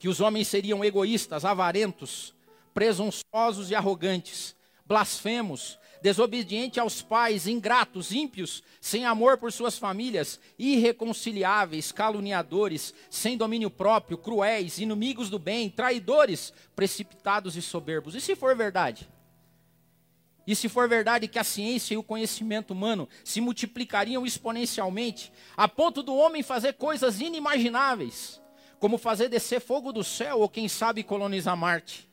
que 0.00 0.08
os 0.08 0.18
homens 0.18 0.48
seriam 0.48 0.82
egoístas, 0.82 1.44
avarentos, 1.44 2.34
presunçosos 2.72 3.70
e 3.70 3.74
arrogantes, 3.74 4.56
blasfemos, 4.86 5.78
desobedientes 6.00 6.78
aos 6.78 7.02
pais, 7.02 7.46
ingratos, 7.46 8.10
ímpios, 8.10 8.62
sem 8.80 9.04
amor 9.04 9.36
por 9.36 9.52
suas 9.52 9.78
famílias, 9.78 10.40
irreconciliáveis, 10.58 11.92
caluniadores, 11.92 12.94
sem 13.10 13.36
domínio 13.36 13.70
próprio, 13.70 14.16
cruéis, 14.16 14.78
inimigos 14.78 15.28
do 15.28 15.38
bem, 15.38 15.68
traidores, 15.68 16.50
precipitados 16.74 17.54
e 17.54 17.60
soberbos. 17.60 18.14
E 18.14 18.22
se 18.22 18.34
for 18.34 18.56
verdade? 18.56 19.06
E 20.46 20.56
se 20.56 20.66
for 20.66 20.88
verdade 20.88 21.28
que 21.28 21.38
a 21.38 21.44
ciência 21.44 21.92
e 21.92 21.98
o 21.98 22.02
conhecimento 22.02 22.70
humano 22.70 23.06
se 23.22 23.38
multiplicariam 23.38 24.24
exponencialmente, 24.24 25.30
a 25.54 25.68
ponto 25.68 26.02
do 26.02 26.14
homem 26.16 26.42
fazer 26.42 26.72
coisas 26.72 27.20
inimagináveis, 27.20 28.39
como 28.80 28.96
fazer 28.96 29.28
descer 29.28 29.60
fogo 29.60 29.92
do 29.92 30.02
céu 30.02 30.40
ou 30.40 30.48
quem 30.48 30.66
sabe 30.66 31.04
colonizar 31.04 31.54
Marte, 31.54 32.10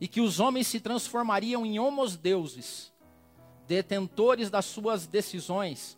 e 0.00 0.08
que 0.08 0.20
os 0.20 0.40
homens 0.40 0.66
se 0.66 0.80
transformariam 0.80 1.64
em 1.64 1.78
homos 1.78 2.16
deuses, 2.16 2.92
detentores 3.68 4.50
das 4.50 4.64
suas 4.64 5.06
decisões, 5.06 5.96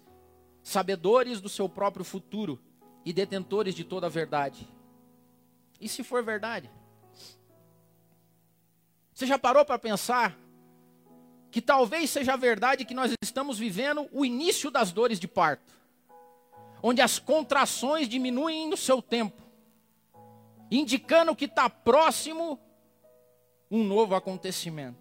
sabedores 0.62 1.40
do 1.40 1.49
seu 1.49 1.66
próprio 1.66 2.04
futuro 2.04 2.61
e 3.06 3.12
detentores 3.12 3.75
de 3.75 3.85
toda 3.85 4.06
a 4.06 4.11
verdade. 4.11 4.68
E 5.80 5.88
se 5.88 6.04
for 6.04 6.23
verdade? 6.23 6.71
Você 9.14 9.26
já 9.26 9.38
parou 9.38 9.64
para 9.64 9.78
pensar 9.78 10.38
que 11.50 11.62
talvez 11.62 12.11
seja 12.11 12.37
verdade 12.37 12.85
que 12.85 12.94
nós 12.94 13.14
estamos 13.23 13.59
vivendo 13.59 14.06
o 14.12 14.26
início 14.26 14.71
das 14.71 14.92
dores 14.92 15.18
de 15.18 15.26
parto, 15.26 15.73
onde 16.83 17.00
as 17.00 17.18
contrações 17.18 18.06
diminuem 18.06 18.68
no 18.68 18.76
seu 18.76 19.00
tempo, 19.00 19.43
indicando 20.78 21.37
que 21.37 21.45
está 21.47 21.69
próximo 21.69 22.59
um 23.71 23.83
novo 23.85 24.14
acontecimento. 24.14 24.99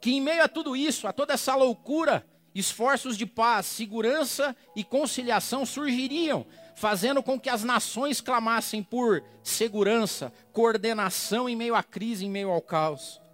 Que 0.00 0.12
em 0.12 0.20
meio 0.20 0.44
a 0.44 0.48
tudo 0.48 0.76
isso, 0.76 1.06
a 1.06 1.12
toda 1.12 1.34
essa 1.34 1.54
loucura, 1.54 2.26
esforços 2.54 3.16
de 3.16 3.26
paz, 3.26 3.66
segurança 3.66 4.54
e 4.76 4.84
conciliação 4.84 5.64
surgiriam, 5.64 6.46
fazendo 6.74 7.22
com 7.22 7.38
que 7.38 7.48
as 7.48 7.64
nações 7.64 8.20
clamassem 8.20 8.82
por 8.82 9.24
segurança, 9.42 10.32
coordenação 10.52 11.48
em 11.48 11.56
meio 11.56 11.74
à 11.74 11.82
crise, 11.82 12.26
em 12.26 12.30
meio 12.30 12.50
ao 12.50 12.60
caos 12.60 13.24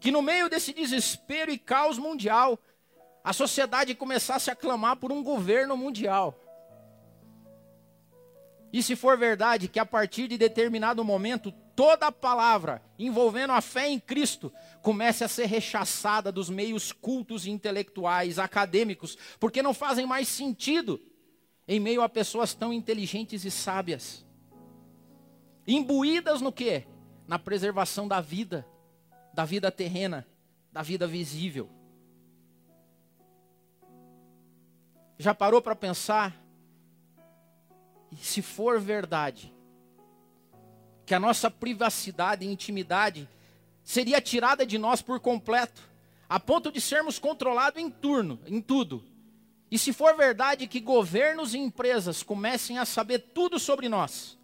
que 0.00 0.10
no 0.10 0.22
meio 0.22 0.48
desse 0.48 0.72
desespero 0.72 1.50
e 1.50 1.58
caos 1.58 1.98
mundial, 1.98 2.58
a 3.22 3.32
sociedade 3.32 3.94
começasse 3.94 4.50
a 4.50 4.56
clamar 4.56 4.96
por 4.96 5.10
um 5.10 5.22
governo 5.22 5.76
mundial. 5.76 6.38
E 8.72 8.82
se 8.82 8.94
for 8.94 9.16
verdade 9.16 9.68
que 9.68 9.78
a 9.78 9.86
partir 9.86 10.28
de 10.28 10.36
determinado 10.36 11.04
momento 11.04 11.52
toda 11.74 12.12
palavra 12.12 12.82
envolvendo 12.98 13.52
a 13.52 13.60
fé 13.60 13.88
em 13.88 13.98
Cristo 13.98 14.52
comece 14.82 15.24
a 15.24 15.28
ser 15.28 15.46
rechaçada 15.46 16.30
dos 16.30 16.50
meios 16.50 16.92
cultos 16.92 17.46
e 17.46 17.50
intelectuais, 17.50 18.38
acadêmicos, 18.38 19.16
porque 19.40 19.62
não 19.62 19.72
fazem 19.72 20.06
mais 20.06 20.28
sentido 20.28 21.00
em 21.66 21.80
meio 21.80 22.02
a 22.02 22.08
pessoas 22.08 22.54
tão 22.54 22.72
inteligentes 22.72 23.44
e 23.44 23.50
sábias. 23.50 24.26
Imbuídas 25.66 26.40
no 26.40 26.52
que? 26.52 26.86
Na 27.26 27.38
preservação 27.38 28.08
da 28.08 28.20
vida 28.20 28.66
da 29.38 29.44
vida 29.44 29.70
terrena, 29.70 30.26
da 30.72 30.82
vida 30.82 31.06
visível. 31.06 31.70
Já 35.16 35.32
parou 35.32 35.62
para 35.62 35.76
pensar? 35.76 36.34
E 38.12 38.16
se 38.16 38.42
for 38.42 38.80
verdade, 38.80 39.52
que 41.04 41.14
a 41.14 41.20
nossa 41.20 41.50
privacidade 41.50 42.44
e 42.44 42.52
intimidade 42.52 43.28
seria 43.82 44.20
tirada 44.20 44.66
de 44.66 44.76
nós 44.76 45.00
por 45.00 45.18
completo, 45.20 45.82
a 46.28 46.38
ponto 46.38 46.70
de 46.70 46.80
sermos 46.80 47.18
controlados 47.18 47.80
em 47.80 47.90
turno, 47.90 48.38
em 48.46 48.60
tudo. 48.60 49.02
E 49.70 49.78
se 49.78 49.92
for 49.92 50.16
verdade 50.16 50.66
que 50.66 50.80
governos 50.80 51.54
e 51.54 51.58
empresas 51.58 52.22
comecem 52.22 52.78
a 52.78 52.84
saber 52.84 53.18
tudo 53.34 53.58
sobre 53.58 53.88
nós, 53.88 54.38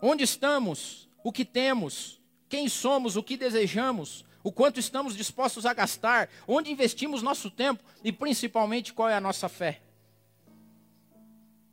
onde 0.00 0.24
estamos, 0.24 1.08
o 1.22 1.32
que 1.32 1.44
temos, 1.44 2.20
quem 2.48 2.68
somos, 2.68 3.16
o 3.16 3.22
que 3.22 3.36
desejamos, 3.36 4.24
o 4.42 4.52
quanto 4.52 4.80
estamos 4.80 5.14
dispostos 5.14 5.66
a 5.66 5.74
gastar, 5.74 6.30
onde 6.46 6.70
investimos 6.70 7.22
nosso 7.22 7.50
tempo 7.50 7.84
e 8.02 8.10
principalmente 8.12 8.94
qual 8.94 9.08
é 9.08 9.14
a 9.14 9.20
nossa 9.20 9.48
fé. 9.48 9.82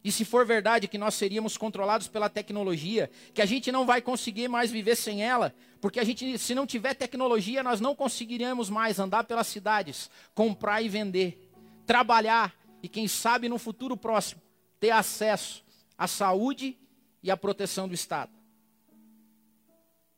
E 0.05 0.11
se 0.11 0.23
for 0.23 0.45
verdade 0.45 0.87
que 0.87 0.99
nós 0.99 1.15
seríamos 1.15 1.57
controlados 1.57 2.07
pela 2.07 2.29
tecnologia, 2.29 3.09
que 3.33 3.41
a 3.41 3.45
gente 3.45 3.71
não 3.71 3.87
vai 3.87 4.03
conseguir 4.03 4.47
mais 4.47 4.69
viver 4.69 4.95
sem 4.95 5.23
ela, 5.23 5.51
porque 5.81 5.99
a 5.99 6.03
gente, 6.03 6.37
se 6.37 6.53
não 6.53 6.67
tiver 6.67 6.93
tecnologia, 6.93 7.63
nós 7.63 7.81
não 7.81 7.95
conseguiremos 7.95 8.69
mais 8.69 8.99
andar 8.99 9.23
pelas 9.23 9.47
cidades, 9.47 10.11
comprar 10.35 10.79
e 10.83 10.87
vender, 10.87 11.49
trabalhar 11.87 12.53
e 12.83 12.87
quem 12.87 13.07
sabe 13.07 13.49
no 13.49 13.57
futuro 13.57 13.97
próximo 13.97 14.39
ter 14.79 14.91
acesso 14.91 15.65
à 15.97 16.05
saúde 16.05 16.77
e 17.23 17.31
à 17.31 17.35
proteção 17.35 17.87
do 17.87 17.95
Estado. 17.95 18.31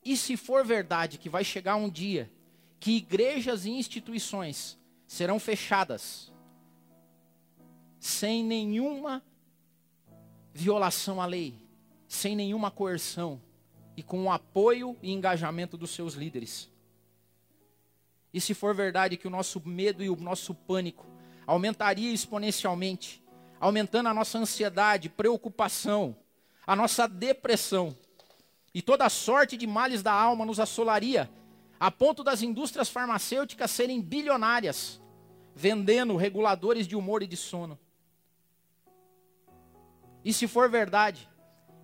E 0.04 0.18
se 0.18 0.36
for 0.36 0.66
verdade 0.66 1.16
que 1.16 1.30
vai 1.30 1.44
chegar 1.44 1.76
um 1.76 1.88
dia 1.88 2.30
que 2.78 2.98
igrejas 2.98 3.64
e 3.64 3.70
instituições 3.70 4.78
serão 5.06 5.40
fechadas 5.40 6.30
sem 7.98 8.44
nenhuma 8.44 9.24
violação 10.58 11.22
à 11.22 11.26
lei, 11.26 11.54
sem 12.08 12.34
nenhuma 12.34 12.68
coerção 12.68 13.40
e 13.96 14.02
com 14.02 14.24
o 14.24 14.30
apoio 14.30 14.96
e 15.00 15.12
engajamento 15.12 15.76
dos 15.76 15.90
seus 15.90 16.14
líderes. 16.14 16.68
E 18.34 18.40
se 18.40 18.54
for 18.54 18.74
verdade 18.74 19.16
que 19.16 19.28
o 19.28 19.30
nosso 19.30 19.62
medo 19.64 20.02
e 20.02 20.10
o 20.10 20.16
nosso 20.16 20.52
pânico 20.52 21.06
aumentaria 21.46 22.12
exponencialmente, 22.12 23.22
aumentando 23.60 24.08
a 24.08 24.14
nossa 24.14 24.36
ansiedade, 24.36 25.08
preocupação, 25.08 26.16
a 26.66 26.74
nossa 26.74 27.06
depressão, 27.06 27.96
e 28.74 28.82
toda 28.82 29.08
sorte 29.08 29.56
de 29.56 29.66
males 29.66 30.02
da 30.02 30.12
alma 30.12 30.44
nos 30.44 30.58
assolaria, 30.58 31.30
a 31.78 31.88
ponto 31.88 32.24
das 32.24 32.42
indústrias 32.42 32.88
farmacêuticas 32.88 33.70
serem 33.70 34.02
bilionárias, 34.02 35.00
vendendo 35.54 36.16
reguladores 36.16 36.88
de 36.88 36.96
humor 36.96 37.22
e 37.22 37.28
de 37.28 37.36
sono. 37.36 37.78
E 40.28 40.32
se 40.34 40.46
for 40.46 40.68
verdade 40.68 41.26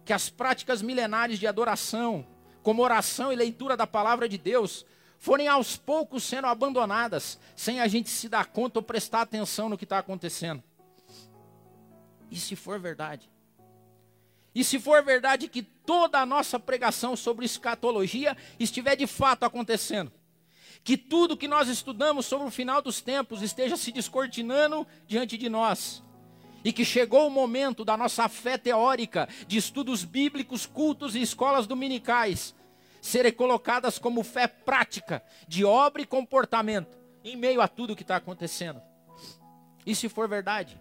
que 0.04 0.12
as 0.12 0.28
práticas 0.28 0.82
milenares 0.82 1.38
de 1.38 1.46
adoração, 1.46 2.26
como 2.62 2.82
oração 2.82 3.32
e 3.32 3.36
leitura 3.36 3.74
da 3.74 3.86
palavra 3.86 4.28
de 4.28 4.36
Deus, 4.36 4.84
forem 5.18 5.48
aos 5.48 5.78
poucos 5.78 6.24
sendo 6.24 6.46
abandonadas, 6.46 7.38
sem 7.56 7.80
a 7.80 7.88
gente 7.88 8.10
se 8.10 8.28
dar 8.28 8.44
conta 8.44 8.80
ou 8.80 8.82
prestar 8.82 9.22
atenção 9.22 9.70
no 9.70 9.78
que 9.78 9.84
está 9.84 9.98
acontecendo. 9.98 10.62
E 12.30 12.36
se 12.36 12.54
for 12.54 12.78
verdade? 12.78 13.30
E 14.54 14.62
se 14.62 14.78
for 14.78 15.02
verdade 15.02 15.48
que 15.48 15.62
toda 15.62 16.20
a 16.20 16.26
nossa 16.26 16.60
pregação 16.60 17.16
sobre 17.16 17.46
escatologia 17.46 18.36
estiver 18.60 18.94
de 18.94 19.06
fato 19.06 19.44
acontecendo, 19.44 20.12
que 20.84 20.98
tudo 20.98 21.34
que 21.34 21.48
nós 21.48 21.66
estudamos 21.66 22.26
sobre 22.26 22.46
o 22.46 22.50
final 22.50 22.82
dos 22.82 23.00
tempos 23.00 23.40
esteja 23.40 23.78
se 23.78 23.90
descortinando 23.90 24.86
diante 25.06 25.38
de 25.38 25.48
nós, 25.48 26.02
e 26.64 26.72
que 26.72 26.84
chegou 26.84 27.26
o 27.26 27.30
momento 27.30 27.84
da 27.84 27.96
nossa 27.96 28.28
fé 28.28 28.56
teórica, 28.56 29.28
de 29.46 29.58
estudos 29.58 30.02
bíblicos, 30.02 30.64
cultos 30.64 31.14
e 31.14 31.20
escolas 31.20 31.66
dominicais, 31.66 32.54
serem 33.02 33.32
colocadas 33.32 33.98
como 33.98 34.24
fé 34.24 34.46
prática, 34.46 35.22
de 35.46 35.64
obra 35.64 36.00
e 36.00 36.06
comportamento, 36.06 36.96
em 37.22 37.36
meio 37.36 37.60
a 37.60 37.68
tudo 37.68 37.94
que 37.94 38.02
está 38.02 38.16
acontecendo. 38.16 38.80
E 39.84 39.94
se 39.94 40.08
for 40.08 40.26
verdade? 40.26 40.80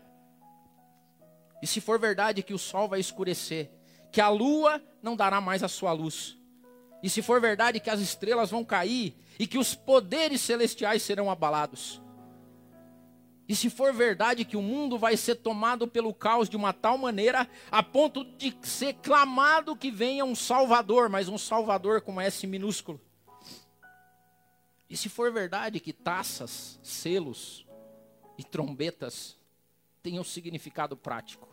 E 1.62 1.68
se 1.68 1.82
for 1.82 2.00
verdade 2.00 2.44
que 2.44 2.54
o 2.54 2.58
sol 2.58 2.88
vai 2.88 3.02
escurecer, 3.02 3.70
que 4.10 4.22
a 4.22 4.30
lua 4.30 4.82
não 5.02 5.18
dará 5.18 5.42
mais 5.42 5.64
a 5.64 5.68
sua 5.68 5.92
luz, 5.92 6.38
e 7.02 7.10
se 7.10 7.22
for 7.22 7.42
verdade 7.42 7.82
que 7.82 7.90
as 7.90 8.00
estrelas 8.00 8.50
vão 8.50 8.64
cair 8.64 9.14
e 9.38 9.46
que 9.46 9.58
os 9.58 9.76
poderes 9.76 10.40
celestiais 10.40 11.04
serão 11.04 11.30
abalados, 11.30 12.02
e 13.54 13.56
se 13.56 13.70
for 13.70 13.94
verdade 13.94 14.46
que 14.46 14.58
o 14.58 14.64
mundo 14.64 14.98
vai 14.98 15.16
ser 15.16 15.36
tomado 15.36 15.88
pelo 15.88 16.12
caos 16.12 16.50
de 16.50 16.58
uma 16.58 16.74
tal 16.74 16.98
maneira 16.98 17.48
a 17.70 17.84
ponto 17.84 18.26
de 18.26 18.58
ser 18.64 18.96
clamado 18.96 19.76
que 19.76 19.92
venha 19.92 20.26
um 20.26 20.34
Salvador, 20.34 21.08
mas 21.08 21.30
um 21.30 21.38
Salvador 21.38 22.02
com 22.02 22.20
S 22.20 22.48
minúsculo. 22.48 23.00
E 24.90 24.98
se 24.98 25.08
for 25.08 25.32
verdade 25.32 25.80
que 25.80 25.94
taças, 25.94 26.80
selos 26.82 27.64
e 28.40 28.44
trombetas 28.44 29.38
tenham 30.02 30.24
significado 30.24 30.98
prático. 30.98 31.48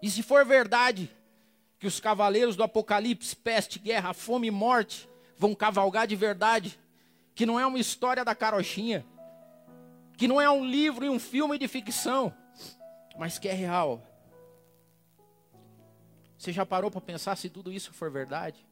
E 0.00 0.08
se 0.08 0.22
for 0.22 0.46
verdade 0.46 1.10
que 1.80 1.86
os 1.88 1.98
cavaleiros 1.98 2.54
do 2.54 2.62
Apocalipse, 2.62 3.34
peste, 3.34 3.80
guerra, 3.80 4.14
fome 4.14 4.46
e 4.46 4.52
morte, 4.52 5.08
vão 5.36 5.52
cavalgar 5.52 6.06
de 6.06 6.14
verdade, 6.14 6.78
que 7.34 7.44
não 7.44 7.58
é 7.58 7.66
uma 7.66 7.80
história 7.80 8.24
da 8.24 8.36
carochinha, 8.36 9.04
que 10.18 10.26
não 10.26 10.40
é 10.40 10.50
um 10.50 10.66
livro 10.66 11.04
e 11.04 11.08
um 11.08 11.18
filme 11.20 11.56
de 11.56 11.68
ficção, 11.68 12.34
mas 13.16 13.38
que 13.38 13.48
é 13.48 13.52
real. 13.52 14.02
Você 16.36 16.52
já 16.52 16.66
parou 16.66 16.90
para 16.90 17.00
pensar 17.00 17.36
se 17.36 17.48
tudo 17.48 17.72
isso 17.72 17.92
for 17.92 18.10
verdade? 18.10 18.66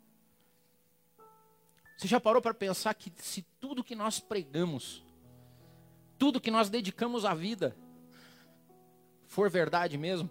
Você 1.96 2.08
já 2.08 2.20
parou 2.20 2.42
para 2.42 2.52
pensar 2.52 2.92
que 2.94 3.12
se 3.18 3.42
tudo 3.60 3.84
que 3.84 3.94
nós 3.94 4.18
pregamos, 4.18 5.04
tudo 6.18 6.40
que 6.40 6.50
nós 6.50 6.68
dedicamos 6.68 7.24
à 7.24 7.32
vida, 7.32 7.76
for 9.28 9.48
verdade 9.48 9.96
mesmo? 9.96 10.28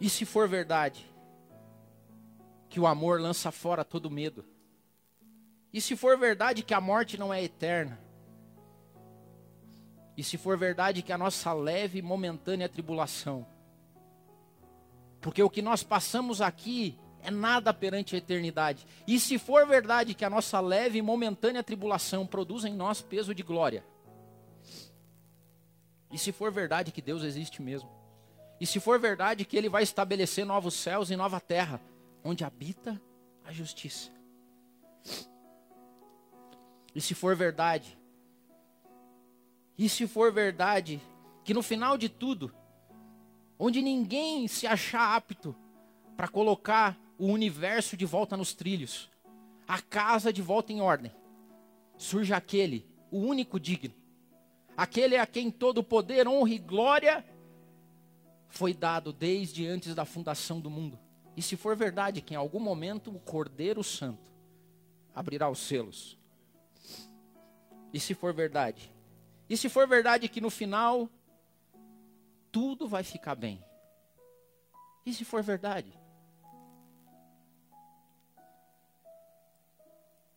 E 0.00 0.10
se 0.10 0.24
for 0.24 0.48
verdade 0.48 1.08
que 2.68 2.80
o 2.80 2.86
amor 2.88 3.20
lança 3.20 3.52
fora 3.52 3.84
todo 3.84 4.10
medo? 4.10 4.44
E 5.72 5.80
se 5.80 5.94
for 5.94 6.18
verdade 6.18 6.64
que 6.64 6.74
a 6.74 6.80
morte 6.80 7.16
não 7.16 7.32
é 7.32 7.40
eterna? 7.40 8.03
E 10.16 10.22
se 10.22 10.36
for 10.36 10.56
verdade 10.56 11.02
que 11.02 11.12
a 11.12 11.18
nossa 11.18 11.52
leve 11.52 11.98
e 11.98 12.02
momentânea 12.02 12.68
tribulação, 12.68 13.46
porque 15.20 15.42
o 15.42 15.50
que 15.50 15.62
nós 15.62 15.82
passamos 15.82 16.40
aqui 16.40 16.98
é 17.22 17.30
nada 17.30 17.72
perante 17.72 18.14
a 18.14 18.18
eternidade. 18.18 18.86
E 19.06 19.18
se 19.18 19.38
for 19.38 19.66
verdade 19.66 20.14
que 20.14 20.24
a 20.24 20.30
nossa 20.30 20.60
leve 20.60 20.98
e 20.98 21.02
momentânea 21.02 21.62
tribulação 21.62 22.26
produz 22.26 22.64
em 22.64 22.74
nós 22.74 23.00
peso 23.00 23.34
de 23.34 23.42
glória, 23.42 23.84
e 26.12 26.18
se 26.18 26.30
for 26.30 26.52
verdade 26.52 26.92
que 26.92 27.02
Deus 27.02 27.24
existe 27.24 27.60
mesmo, 27.60 27.90
e 28.60 28.66
se 28.66 28.78
for 28.78 29.00
verdade 29.00 29.44
que 29.44 29.56
Ele 29.56 29.68
vai 29.68 29.82
estabelecer 29.82 30.44
novos 30.46 30.74
céus 30.74 31.10
e 31.10 31.16
nova 31.16 31.40
terra, 31.40 31.80
onde 32.22 32.44
habita 32.44 33.00
a 33.42 33.50
justiça, 33.50 34.10
e 36.94 37.00
se 37.00 37.14
for 37.14 37.34
verdade 37.34 37.98
e 39.76 39.88
se 39.88 40.06
for 40.06 40.32
verdade 40.32 41.00
que 41.44 41.52
no 41.52 41.62
final 41.62 41.98
de 41.98 42.08
tudo, 42.08 42.54
onde 43.58 43.82
ninguém 43.82 44.46
se 44.48 44.66
achar 44.66 45.16
apto 45.16 45.54
para 46.16 46.28
colocar 46.28 46.98
o 47.18 47.26
universo 47.26 47.96
de 47.96 48.04
volta 48.04 48.36
nos 48.36 48.54
trilhos, 48.54 49.10
a 49.66 49.80
casa 49.80 50.32
de 50.32 50.40
volta 50.40 50.72
em 50.72 50.80
ordem, 50.80 51.12
surge 51.96 52.32
aquele, 52.32 52.86
o 53.10 53.18
único 53.18 53.58
digno, 53.58 53.94
aquele 54.76 55.16
a 55.16 55.26
quem 55.26 55.50
todo 55.50 55.82
poder, 55.82 56.26
honra 56.28 56.50
e 56.50 56.58
glória 56.58 57.24
foi 58.48 58.72
dado 58.72 59.12
desde 59.12 59.66
antes 59.66 59.94
da 59.94 60.04
fundação 60.04 60.60
do 60.60 60.70
mundo. 60.70 60.98
E 61.36 61.42
se 61.42 61.56
for 61.56 61.76
verdade 61.76 62.20
que 62.20 62.34
em 62.34 62.36
algum 62.36 62.60
momento 62.60 63.10
o 63.10 63.18
Cordeiro 63.18 63.82
Santo 63.82 64.32
abrirá 65.12 65.50
os 65.50 65.58
selos, 65.58 66.16
e 67.92 67.98
se 67.98 68.14
for 68.14 68.32
verdade 68.32 68.93
e 69.48 69.56
se 69.56 69.68
for 69.68 69.86
verdade 69.86 70.28
que 70.28 70.40
no 70.40 70.50
final 70.50 71.08
tudo 72.50 72.88
vai 72.88 73.02
ficar 73.02 73.34
bem? 73.34 73.62
E 75.04 75.12
se 75.12 75.24
for 75.24 75.42
verdade? 75.42 75.92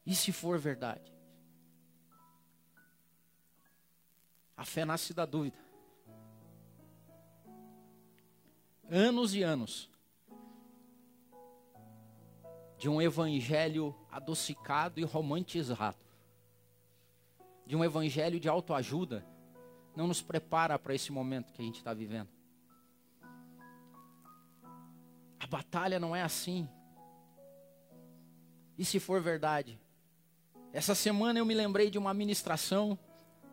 E 0.05 0.15
se 0.15 0.31
for 0.31 0.57
verdade? 0.57 1.13
A 4.55 4.65
fé 4.65 4.83
nasce 4.83 5.13
da 5.13 5.25
dúvida. 5.25 5.57
Anos 8.89 9.35
e 9.35 9.43
anos 9.43 9.89
de 12.77 12.87
um 12.87 13.01
evangelho 13.01 13.95
adocicado 14.11 14.99
e 14.99 15.03
romantizado 15.03 16.06
de 17.67 17.75
um 17.75 17.83
evangelho 17.83 18.39
de 18.39 18.47
autoajuda 18.47 19.25
não 19.93 20.07
nos 20.07 20.21
prepara 20.21 20.79
para 20.79 20.95
esse 20.95 21.11
momento 21.11 21.51
que 21.51 21.61
a 21.61 21.65
gente 21.65 21.77
está 21.77 21.93
vivendo. 21.93 22.29
A 25.39 25.45
batalha 25.45 25.99
não 25.99 26.15
é 26.15 26.21
assim. 26.21 26.67
E 28.77 28.85
se 28.85 28.99
for 28.99 29.21
verdade? 29.21 29.77
Essa 30.71 30.95
semana 30.95 31.39
eu 31.39 31.45
me 31.45 31.53
lembrei 31.53 31.89
de 31.89 31.97
uma 31.97 32.13
ministração 32.13 32.97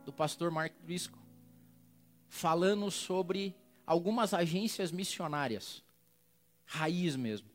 do 0.05 0.12
pastor 0.12 0.50
Mark 0.50 0.72
Driscoll, 0.85 1.22
falando 2.29 2.90
sobre 2.90 3.57
algumas 3.87 4.33
agências 4.33 4.92
missionárias, 4.92 5.83
raiz 6.64 7.16
mesmo. 7.16 7.53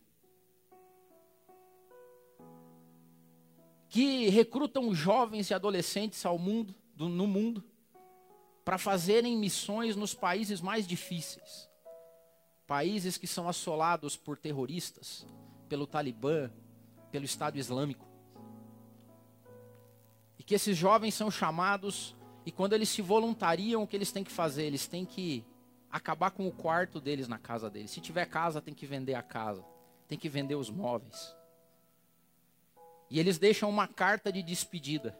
Que 3.89 4.29
recrutam 4.29 4.93
jovens 4.93 5.49
e 5.49 5.53
adolescentes 5.53 6.23
ao 6.23 6.37
mundo, 6.37 6.75
do, 6.95 7.09
no 7.09 7.25
mundo, 7.25 7.63
para 8.63 8.77
fazerem 8.77 9.35
missões 9.35 9.95
nos 9.95 10.13
países 10.13 10.61
mais 10.61 10.87
difíceis. 10.87 11.67
Países 12.67 13.17
que 13.17 13.25
são 13.25 13.49
assolados 13.49 14.15
por 14.15 14.37
terroristas, 14.37 15.25
pelo 15.67 15.87
Talibã, 15.87 16.51
pelo 17.11 17.25
Estado 17.25 17.57
Islâmico. 17.57 18.07
E 20.37 20.43
que 20.43 20.53
esses 20.53 20.77
jovens 20.77 21.15
são 21.15 21.31
chamados, 21.31 22.15
e 22.45 22.51
quando 22.51 22.73
eles 22.73 22.89
se 22.89 23.01
voluntariam, 23.01 23.81
o 23.81 23.87
que 23.87 23.95
eles 23.95 24.11
têm 24.11 24.23
que 24.23 24.31
fazer? 24.31 24.65
Eles 24.65 24.85
têm 24.85 25.03
que 25.03 25.43
acabar 25.89 26.29
com 26.29 26.47
o 26.47 26.51
quarto 26.51 27.01
deles 27.01 27.27
na 27.27 27.39
casa 27.39 27.71
deles. 27.71 27.89
Se 27.89 27.99
tiver 27.99 28.27
casa, 28.27 28.61
tem 28.61 28.75
que 28.75 28.85
vender 28.85 29.15
a 29.15 29.23
casa, 29.23 29.65
tem 30.07 30.17
que 30.17 30.29
vender 30.29 30.53
os 30.53 30.69
móveis 30.69 31.38
e 33.09 33.19
eles 33.19 33.37
deixam 33.37 33.69
uma 33.69 33.87
carta 33.87 34.31
de 34.31 34.43
despedida. 34.43 35.17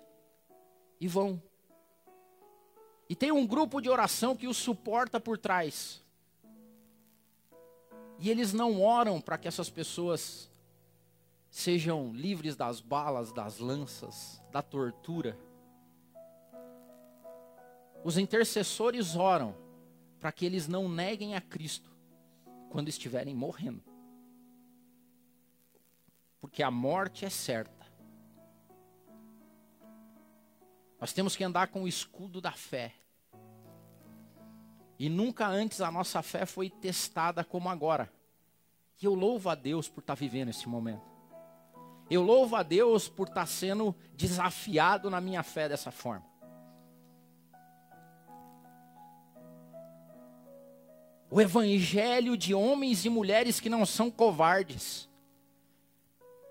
E 0.99 1.07
vão. 1.07 1.41
E 3.09 3.15
tem 3.15 3.31
um 3.31 3.47
grupo 3.47 3.81
de 3.81 3.89
oração 3.89 4.35
que 4.35 4.47
os 4.47 4.57
suporta 4.57 5.19
por 5.19 5.37
trás. 5.37 6.03
E 8.19 8.29
eles 8.29 8.53
não 8.53 8.81
oram 8.81 9.19
para 9.19 9.37
que 9.37 9.47
essas 9.47 9.69
pessoas 9.69 10.51
sejam 11.49 12.13
livres 12.13 12.55
das 12.55 12.79
balas, 12.79 13.31
das 13.31 13.57
lanças, 13.59 14.41
da 14.51 14.61
tortura. 14.61 15.39
Os 18.03 18.17
intercessores 18.17 19.15
oram 19.15 19.55
para 20.19 20.31
que 20.31 20.45
eles 20.45 20.67
não 20.67 20.87
neguem 20.87 21.35
a 21.35 21.41
Cristo 21.41 21.89
quando 22.69 22.89
estiverem 22.89 23.33
morrendo. 23.33 23.83
Porque 26.39 26.61
a 26.61 26.69
morte 26.69 27.25
é 27.25 27.29
certa. 27.29 27.78
Nós 30.99 31.13
temos 31.13 31.35
que 31.35 31.43
andar 31.43 31.67
com 31.67 31.83
o 31.83 31.87
escudo 31.87 32.41
da 32.41 32.51
fé. 32.51 32.93
E 34.97 35.07
nunca 35.07 35.47
antes 35.47 35.79
a 35.79 35.89
nossa 35.89 36.21
fé 36.21 36.45
foi 36.45 36.69
testada 36.69 37.43
como 37.43 37.69
agora. 37.69 38.11
E 39.01 39.05
eu 39.05 39.13
louvo 39.13 39.49
a 39.49 39.55
Deus 39.55 39.87
por 39.87 40.01
estar 40.01 40.15
vivendo 40.15 40.49
esse 40.49 40.67
momento. 40.67 41.07
Eu 42.09 42.21
louvo 42.21 42.55
a 42.55 42.63
Deus 42.63 43.07
por 43.07 43.27
estar 43.27 43.45
sendo 43.45 43.95
desafiado 44.13 45.09
na 45.09 45.21
minha 45.21 45.41
fé 45.41 45.69
dessa 45.69 45.89
forma. 45.89 46.27
O 51.31 51.39
evangelho 51.39 52.35
de 52.35 52.53
homens 52.53 53.05
e 53.05 53.09
mulheres 53.09 53.59
que 53.59 53.69
não 53.69 53.85
são 53.85 54.11
covardes 54.11 55.09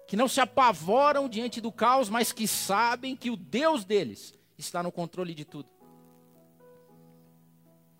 que 0.08 0.16
não 0.16 0.26
se 0.26 0.40
apavoram 0.40 1.28
diante 1.28 1.60
do 1.60 1.70
caos, 1.70 2.08
mas 2.08 2.32
que 2.32 2.48
sabem 2.48 3.14
que 3.14 3.30
o 3.30 3.36
Deus 3.36 3.84
deles 3.84 4.32
está 4.58 4.82
no 4.82 4.90
controle 4.90 5.34
de 5.34 5.44
tudo. 5.44 5.68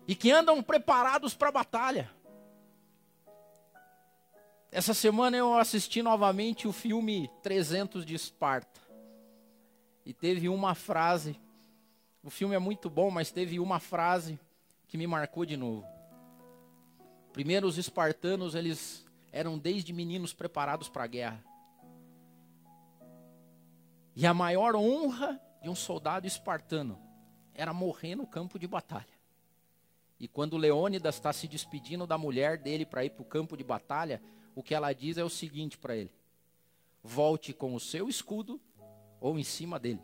E 0.07 0.15
que 0.15 0.31
andam 0.31 0.61
preparados 0.61 1.33
para 1.33 1.49
a 1.49 1.53
batalha. 1.53 2.11
Essa 4.71 4.93
semana 4.93 5.37
eu 5.37 5.57
assisti 5.57 6.01
novamente 6.01 6.67
o 6.67 6.73
filme 6.73 7.29
300 7.41 8.05
de 8.05 8.13
Esparta. 8.13 8.81
E 10.05 10.13
teve 10.13 10.49
uma 10.49 10.75
frase, 10.75 11.39
o 12.23 12.29
filme 12.29 12.55
é 12.55 12.59
muito 12.59 12.89
bom, 12.89 13.09
mas 13.09 13.31
teve 13.31 13.59
uma 13.59 13.79
frase 13.79 14.39
que 14.87 14.97
me 14.97 15.07
marcou 15.07 15.45
de 15.45 15.55
novo. 15.55 15.85
Primeiro 17.31 17.67
os 17.67 17.77
espartanos, 17.77 18.55
eles 18.55 19.05
eram 19.31 19.57
desde 19.57 19.93
meninos 19.93 20.33
preparados 20.33 20.89
para 20.89 21.03
a 21.03 21.07
guerra. 21.07 21.43
E 24.15 24.25
a 24.25 24.33
maior 24.33 24.75
honra 24.75 25.39
de 25.61 25.69
um 25.69 25.75
soldado 25.75 26.25
espartano 26.25 26.99
era 27.53 27.73
morrer 27.73 28.15
no 28.15 28.25
campo 28.25 28.57
de 28.57 28.67
batalha. 28.67 29.19
E 30.19 30.27
quando 30.27 30.57
Leônidas 30.57 31.15
está 31.15 31.31
se 31.31 31.47
despedindo 31.47 32.05
da 32.05 32.17
mulher 32.17 32.57
dele 32.57 32.85
para 32.85 33.03
ir 33.03 33.09
para 33.11 33.21
o 33.21 33.25
campo 33.25 33.55
de 33.55 33.63
batalha, 33.63 34.21
o 34.55 34.63
que 34.63 34.73
ela 34.73 34.91
diz 34.93 35.17
é 35.17 35.23
o 35.23 35.29
seguinte 35.29 35.77
para 35.77 35.95
ele: 35.95 36.11
volte 37.03 37.53
com 37.53 37.73
o 37.73 37.79
seu 37.79 38.09
escudo 38.09 38.59
ou 39.19 39.39
em 39.39 39.43
cima 39.43 39.79
dele. 39.79 40.01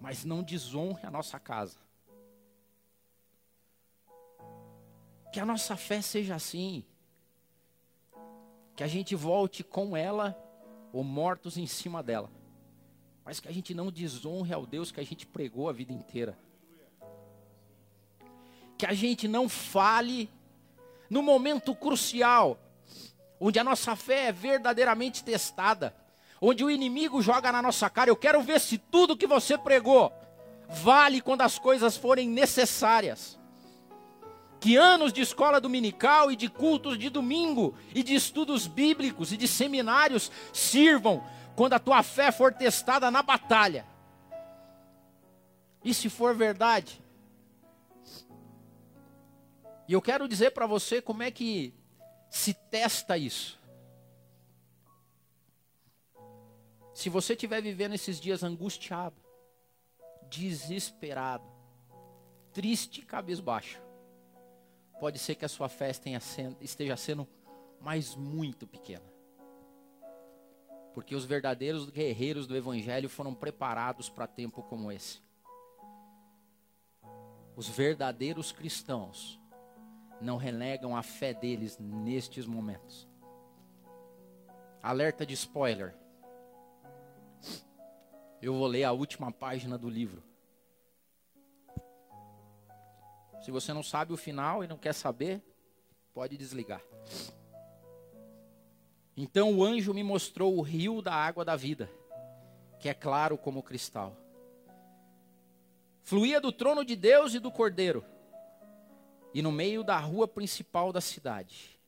Mas 0.00 0.24
não 0.24 0.42
desonre 0.42 1.06
a 1.06 1.10
nossa 1.10 1.40
casa. 1.40 1.78
Que 5.32 5.40
a 5.40 5.44
nossa 5.44 5.76
fé 5.76 6.00
seja 6.00 6.34
assim. 6.34 6.84
Que 8.76 8.84
a 8.84 8.86
gente 8.86 9.14
volte 9.14 9.64
com 9.64 9.96
ela 9.96 10.47
ou 10.92 11.04
mortos 11.04 11.56
em 11.56 11.66
cima 11.66 12.02
dela. 12.02 12.30
Mas 13.24 13.40
que 13.40 13.48
a 13.48 13.52
gente 13.52 13.74
não 13.74 13.90
desonre 13.90 14.52
ao 14.52 14.64
Deus 14.64 14.90
que 14.90 15.00
a 15.00 15.04
gente 15.04 15.26
pregou 15.26 15.68
a 15.68 15.72
vida 15.72 15.92
inteira. 15.92 16.38
Que 18.76 18.86
a 18.86 18.94
gente 18.94 19.28
não 19.28 19.48
fale 19.48 20.30
no 21.10 21.22
momento 21.22 21.74
crucial, 21.74 22.58
onde 23.40 23.58
a 23.58 23.64
nossa 23.64 23.96
fé 23.96 24.26
é 24.26 24.32
verdadeiramente 24.32 25.24
testada, 25.24 25.94
onde 26.40 26.64
o 26.64 26.70
inimigo 26.70 27.20
joga 27.22 27.50
na 27.50 27.62
nossa 27.62 27.88
cara. 27.88 28.10
Eu 28.10 28.16
quero 28.16 28.42
ver 28.42 28.60
se 28.60 28.78
tudo 28.78 29.16
que 29.16 29.26
você 29.26 29.56
pregou 29.56 30.12
vale 30.68 31.20
quando 31.20 31.42
as 31.42 31.58
coisas 31.58 31.96
forem 31.96 32.28
necessárias. 32.28 33.37
Que 34.60 34.76
anos 34.76 35.12
de 35.12 35.20
escola 35.20 35.60
dominical 35.60 36.30
e 36.32 36.36
de 36.36 36.48
cultos 36.48 36.98
de 36.98 37.08
domingo 37.08 37.76
e 37.94 38.02
de 38.02 38.14
estudos 38.14 38.66
bíblicos 38.66 39.32
e 39.32 39.36
de 39.36 39.46
seminários 39.46 40.32
sirvam 40.52 41.24
quando 41.54 41.74
a 41.74 41.78
tua 41.78 42.02
fé 42.02 42.32
for 42.32 42.52
testada 42.52 43.10
na 43.10 43.22
batalha. 43.22 43.86
E 45.84 45.94
se 45.94 46.08
for 46.08 46.34
verdade, 46.34 47.00
e 49.88 49.92
eu 49.94 50.02
quero 50.02 50.28
dizer 50.28 50.50
para 50.50 50.66
você 50.66 51.00
como 51.00 51.22
é 51.22 51.30
que 51.30 51.72
se 52.30 52.52
testa 52.52 53.16
isso. 53.16 53.58
Se 56.92 57.08
você 57.08 57.32
estiver 57.32 57.62
vivendo 57.62 57.94
esses 57.94 58.20
dias 58.20 58.42
angustiado, 58.42 59.16
desesperado, 60.28 61.48
triste 62.52 63.00
e 63.00 63.04
cabisbaixo, 63.04 63.80
pode 64.98 65.18
ser 65.18 65.34
que 65.34 65.44
a 65.44 65.48
sua 65.48 65.68
fé 65.68 65.90
esteja 66.60 66.96
sendo 66.96 67.26
mais 67.80 68.14
muito 68.14 68.66
pequena. 68.66 69.04
Porque 70.92 71.14
os 71.14 71.24
verdadeiros 71.24 71.90
guerreiros 71.90 72.46
do 72.46 72.56
Evangelho 72.56 73.08
foram 73.08 73.34
preparados 73.34 74.08
para 74.08 74.26
tempo 74.26 74.62
como 74.62 74.90
esse. 74.90 75.20
Os 77.54 77.68
verdadeiros 77.68 78.52
cristãos 78.52 79.40
não 80.20 80.36
renegam 80.36 80.96
a 80.96 81.02
fé 81.02 81.32
deles 81.32 81.78
nestes 81.78 82.46
momentos. 82.46 83.08
Alerta 84.82 85.24
de 85.24 85.34
spoiler. 85.34 85.96
Eu 88.40 88.54
vou 88.54 88.66
ler 88.66 88.84
a 88.84 88.92
última 88.92 89.32
página 89.32 89.76
do 89.76 89.88
livro. 89.88 90.22
Se 93.40 93.50
você 93.50 93.72
não 93.72 93.82
sabe 93.82 94.12
o 94.12 94.16
final 94.16 94.64
e 94.64 94.68
não 94.68 94.76
quer 94.76 94.92
saber, 94.92 95.42
pode 96.12 96.36
desligar. 96.36 96.82
Então 99.16 99.56
o 99.56 99.64
anjo 99.64 99.92
me 99.92 100.02
mostrou 100.02 100.56
o 100.56 100.62
rio 100.62 101.02
da 101.02 101.12
água 101.12 101.44
da 101.44 101.56
vida, 101.56 101.90
que 102.78 102.88
é 102.88 102.94
claro 102.94 103.36
como 103.36 103.62
cristal. 103.62 104.16
Fluía 106.02 106.40
do 106.40 106.52
trono 106.52 106.84
de 106.84 106.96
Deus 106.96 107.34
e 107.34 107.38
do 107.38 107.50
cordeiro 107.50 108.04
e 109.34 109.42
no 109.42 109.52
meio 109.52 109.84
da 109.84 109.98
rua 109.98 110.26
principal 110.26 110.92
da 110.92 111.00
cidade. 111.00 111.78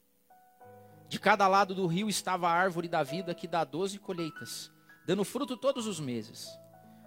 De 1.08 1.18
cada 1.18 1.48
lado 1.48 1.74
do 1.74 1.86
rio 1.86 2.08
estava 2.08 2.48
a 2.48 2.52
árvore 2.52 2.88
da 2.88 3.02
vida 3.02 3.34
que 3.34 3.48
dá 3.48 3.64
doze 3.64 3.98
colheitas, 3.98 4.70
dando 5.06 5.24
fruto 5.24 5.56
todos 5.56 5.86
os 5.86 5.98
meses. 5.98 6.48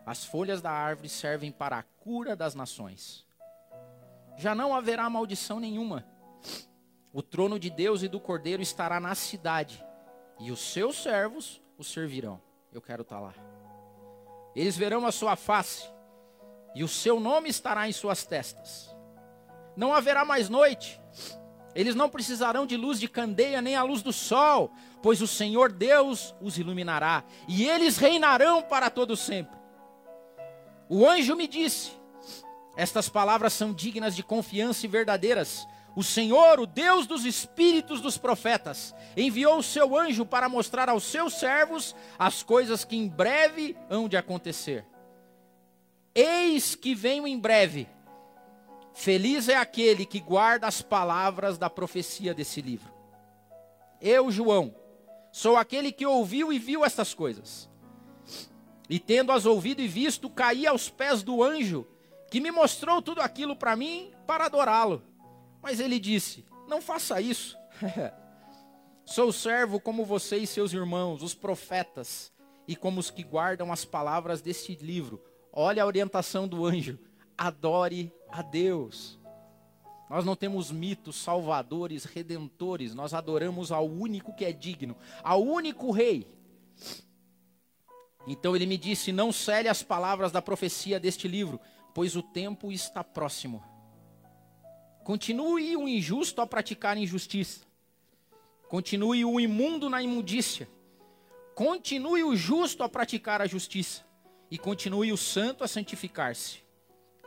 As 0.06 0.25
folhas 0.25 0.62
da 0.62 0.71
árvore 0.71 1.08
servem 1.08 1.51
para 1.51 1.77
a 1.77 1.84
cura 1.84 2.36
das 2.36 2.53
nações. 2.56 3.25
Já 4.38 4.56
não 4.56 4.76
haverá 4.76 5.10
maldição 5.10 5.60
nenhuma. 5.60 6.06
O 7.12 7.22
trono 7.22 7.60
de 7.60 7.69
Deus 7.69 8.02
e 8.04 8.08
do 8.08 8.19
Cordeiro 8.19 8.62
estará 8.62 9.00
na 9.00 9.13
cidade, 9.13 9.84
e 10.39 10.52
os 10.52 10.60
seus 10.60 11.02
servos 11.02 11.62
o 11.78 11.84
servirão. 11.84 12.41
Eu 12.72 12.82
quero 12.82 13.04
estar 13.04 13.19
lá. 13.19 13.34
Eles 14.56 14.76
verão 14.76 15.06
a 15.06 15.12
sua 15.12 15.36
face, 15.36 15.88
e 16.74 16.84
o 16.84 16.88
seu 16.88 17.19
nome 17.19 17.50
estará 17.50 17.88
em 17.88 17.91
suas 17.91 18.26
testas 18.26 18.93
não 19.76 19.93
haverá 19.93 20.24
mais 20.24 20.50
noite. 20.50 21.00
Eles 21.76 21.96
não 21.96 22.10
precisarão 22.10 22.65
de 22.65 22.78
luz 22.78 23.00
de 23.00 23.08
candeia 23.08 23.62
nem 23.62 23.76
a 23.76 23.84
luz 23.84 24.02
do 24.02 24.13
sol, 24.13 24.72
pois 25.02 25.22
o 25.22 25.28
Senhor 25.28 25.72
Deus 25.72 26.36
os 26.39 26.58
iluminará, 26.58 27.24
e 27.48 27.67
eles 27.67 27.98
reinarão 27.98 28.62
para 28.62 28.89
todo 28.89 29.17
sempre. 29.17 29.58
O 30.88 31.08
anjo 31.08 31.36
me 31.36 31.48
disse: 31.48 31.91
Estas 32.75 33.07
palavras 33.07 33.53
são 33.53 33.73
dignas 33.73 34.15
de 34.15 34.23
confiança 34.23 34.86
e 34.86 34.89
verdadeiras. 34.89 35.67
O 35.95 36.03
Senhor, 36.03 36.59
o 36.59 36.65
Deus 36.65 37.05
dos 37.05 37.23
espíritos 37.23 38.01
dos 38.01 38.17
profetas, 38.17 38.95
enviou 39.15 39.59
o 39.59 39.63
seu 39.63 39.95
anjo 39.97 40.25
para 40.25 40.49
mostrar 40.49 40.89
aos 40.89 41.03
seus 41.03 41.33
servos 41.33 41.95
as 42.17 42.41
coisas 42.41 42.83
que 42.83 42.95
em 42.95 43.07
breve 43.07 43.77
hão 43.89 44.09
de 44.09 44.17
acontecer. 44.17 44.86
Eis 46.15 46.73
que 46.73 46.95
venho 46.95 47.27
em 47.27 47.38
breve. 47.38 47.88
Feliz 48.93 49.49
é 49.49 49.55
aquele 49.55 50.05
que 50.05 50.19
guarda 50.19 50.67
as 50.67 50.81
palavras 50.81 51.57
da 51.57 51.69
profecia 51.69 52.33
desse 52.33 52.62
livro. 52.62 52.91
Eu, 54.01 54.31
João, 54.31 54.75
sou 55.31 55.57
aquele 55.57 55.91
que 55.91 56.05
ouviu 56.05 56.51
e 56.51 56.59
viu 56.59 56.83
estas 56.83 57.13
coisas. 57.13 57.69
E 58.89 58.99
tendo-as 58.99 59.45
ouvido 59.45 59.81
e 59.81 59.88
visto, 59.88 60.29
caí 60.29 60.67
aos 60.67 60.89
pés 60.89 61.23
do 61.23 61.41
anjo, 61.41 61.88
que 62.34 62.39
me 62.39 62.50
mostrou 62.50 63.00
tudo 63.00 63.22
aquilo 63.22 63.56
para 63.56 63.76
mim, 63.76 64.12
para 64.26 64.48
adorá-lo. 64.48 65.04
Mas 65.62 65.80
ele 65.80 66.00
disse: 66.00 66.43
Não 66.67 66.82
faça 66.82 67.22
isso. 67.22 67.56
sou 69.06 69.32
servo 69.32 69.80
como 69.80 70.04
você 70.04 70.38
e 70.38 70.48
seus 70.48 70.74
irmãos, 70.74 71.22
os 71.22 71.36
profetas, 71.36 72.34
e 72.67 72.76
como 72.76 73.00
os 73.00 73.12
que 73.12 73.22
guardam 73.22 73.72
as 73.72 73.86
palavras 73.86 74.41
deste 74.41 74.76
livro. 74.78 75.24
Olha 75.52 75.84
a 75.84 75.86
orientação 75.86 76.48
do 76.48 76.65
anjo. 76.65 76.98
Adore 77.38 78.12
a 78.32 78.41
Deus. 78.41 79.19
Nós 80.10 80.26
não 80.26 80.36
temos 80.36 80.72
mitos, 80.72 81.15
salvadores, 81.17 82.04
redentores, 82.04 82.96
nós 82.96 83.13
adoramos 83.13 83.72
ao 83.72 83.88
único 83.88 84.36
que 84.36 84.43
é 84.43 84.52
digno, 84.52 84.98
ao 85.24 85.43
único 85.43 85.91
rei. 85.91 86.28
Então 88.26 88.56
ele 88.56 88.65
me 88.65 88.78
disse: 88.78 89.12
Não 89.12 89.32
cele 89.32 89.67
as 89.69 89.84
palavras 89.84 90.32
da 90.32 90.41
profecia 90.41 91.00
deste 91.00 91.28
livro, 91.28 91.60
pois 91.93 92.15
o 92.15 92.23
tempo 92.23 92.71
está 92.71 93.03
próximo. 93.03 93.63
Continue 95.03 95.75
o 95.75 95.88
injusto 95.88 96.41
a 96.41 96.47
praticar 96.47 96.97
injustiça, 96.97 97.65
continue 98.69 99.25
o 99.25 99.39
imundo 99.39 99.89
na 99.89 100.01
imundícia, 100.01 100.67
continue 101.53 102.23
o 102.23 102.36
justo 102.36 102.84
a 102.84 102.89
praticar 102.89 103.41
a 103.41 103.45
justiça, 103.45 104.03
e 104.49 104.58
continue 104.58 105.12
o 105.12 105.17
santo 105.17 105.63
a 105.63 105.67
santificar-se. 105.67 106.60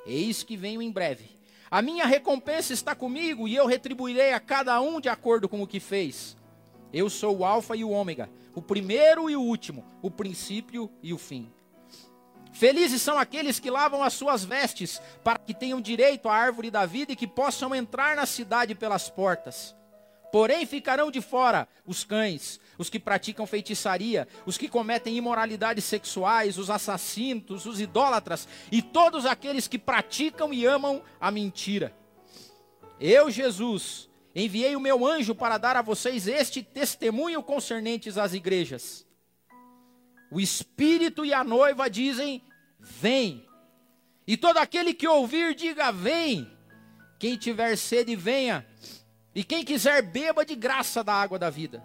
Eis 0.06 0.42
que 0.42 0.56
venho 0.56 0.80
em 0.80 0.90
breve. 0.90 1.36
A 1.70 1.82
minha 1.82 2.06
recompensa 2.06 2.72
está 2.72 2.94
comigo 2.94 3.48
e 3.48 3.56
eu 3.56 3.66
retribuirei 3.66 4.32
a 4.32 4.40
cada 4.40 4.80
um 4.80 5.00
de 5.00 5.08
acordo 5.08 5.48
com 5.48 5.60
o 5.60 5.66
que 5.66 5.80
fez. 5.80 6.36
Eu 6.92 7.10
sou 7.10 7.38
o 7.38 7.44
Alfa 7.44 7.76
e 7.76 7.82
o 7.82 7.90
Ômega, 7.90 8.30
o 8.54 8.62
primeiro 8.62 9.28
e 9.28 9.36
o 9.36 9.42
último, 9.42 9.84
o 10.00 10.10
princípio 10.10 10.88
e 11.02 11.12
o 11.12 11.18
fim. 11.18 11.52
Felizes 12.58 13.02
são 13.02 13.18
aqueles 13.18 13.60
que 13.60 13.70
lavam 13.70 14.02
as 14.02 14.14
suas 14.14 14.42
vestes, 14.42 14.98
para 15.22 15.38
que 15.38 15.52
tenham 15.52 15.78
direito 15.78 16.26
à 16.26 16.34
árvore 16.34 16.70
da 16.70 16.86
vida 16.86 17.12
e 17.12 17.16
que 17.16 17.26
possam 17.26 17.74
entrar 17.74 18.16
na 18.16 18.24
cidade 18.24 18.74
pelas 18.74 19.10
portas. 19.10 19.76
Porém 20.32 20.64
ficarão 20.64 21.10
de 21.10 21.20
fora 21.20 21.68
os 21.86 22.02
cães, 22.02 22.58
os 22.78 22.88
que 22.88 22.98
praticam 22.98 23.46
feitiçaria, 23.46 24.26
os 24.46 24.56
que 24.56 24.68
cometem 24.68 25.18
imoralidades 25.18 25.84
sexuais, 25.84 26.56
os 26.56 26.70
assassinos, 26.70 27.66
os 27.66 27.78
idólatras 27.78 28.48
e 28.72 28.80
todos 28.80 29.26
aqueles 29.26 29.68
que 29.68 29.78
praticam 29.78 30.50
e 30.50 30.64
amam 30.64 31.02
a 31.20 31.30
mentira. 31.30 31.94
Eu, 32.98 33.30
Jesus, 33.30 34.08
enviei 34.34 34.74
o 34.74 34.80
meu 34.80 35.06
anjo 35.06 35.34
para 35.34 35.58
dar 35.58 35.76
a 35.76 35.82
vocês 35.82 36.26
este 36.26 36.62
testemunho 36.62 37.42
concernentes 37.42 38.16
às 38.16 38.32
igrejas. 38.32 39.05
O 40.30 40.40
Espírito 40.40 41.24
e 41.24 41.32
a 41.32 41.44
noiva 41.44 41.88
dizem: 41.88 42.42
Vem. 42.78 43.46
E 44.26 44.36
todo 44.36 44.58
aquele 44.58 44.92
que 44.92 45.06
ouvir, 45.06 45.54
diga: 45.54 45.92
Vem. 45.92 46.50
Quem 47.18 47.36
tiver 47.36 47.76
sede, 47.76 48.14
venha. 48.14 48.66
E 49.34 49.44
quem 49.44 49.64
quiser, 49.64 50.02
beba 50.02 50.44
de 50.44 50.54
graça 50.54 51.02
da 51.02 51.14
água 51.14 51.38
da 51.38 51.50
vida. 51.50 51.82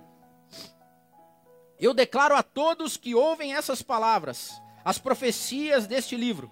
Eu 1.80 1.94
declaro 1.94 2.36
a 2.36 2.44
todos 2.44 2.98
que 2.98 3.16
ouvem 3.16 3.54
essas 3.54 3.82
palavras: 3.82 4.52
as 4.84 4.98
profecias 4.98 5.88
deste 5.88 6.16
livro, 6.16 6.52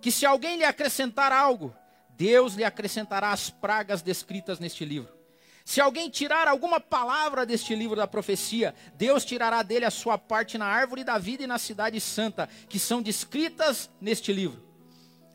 que 0.00 0.10
se 0.10 0.24
alguém 0.24 0.56
lhe 0.56 0.64
acrescentar 0.64 1.32
algo, 1.32 1.74
Deus 2.10 2.54
lhe 2.54 2.64
acrescentará 2.64 3.32
as 3.32 3.50
pragas 3.50 4.02
descritas 4.02 4.58
neste 4.58 4.84
livro. 4.84 5.23
Se 5.64 5.80
alguém 5.80 6.10
tirar 6.10 6.46
alguma 6.46 6.78
palavra 6.78 7.46
deste 7.46 7.74
livro 7.74 7.96
da 7.96 8.06
profecia, 8.06 8.74
Deus 8.96 9.24
tirará 9.24 9.62
dele 9.62 9.86
a 9.86 9.90
sua 9.90 10.18
parte 10.18 10.58
na 10.58 10.66
árvore 10.66 11.02
da 11.02 11.16
vida 11.16 11.42
e 11.42 11.46
na 11.46 11.58
cidade 11.58 11.98
santa, 12.02 12.46
que 12.68 12.78
são 12.78 13.00
descritas 13.00 13.90
neste 13.98 14.30
livro. 14.30 14.62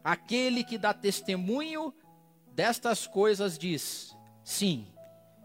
Aquele 0.04 0.64
que 0.64 0.78
dá 0.78 0.94
testemunho 0.94 1.92
destas 2.54 3.08
coisas 3.08 3.58
diz: 3.58 4.16
Sim, 4.44 4.88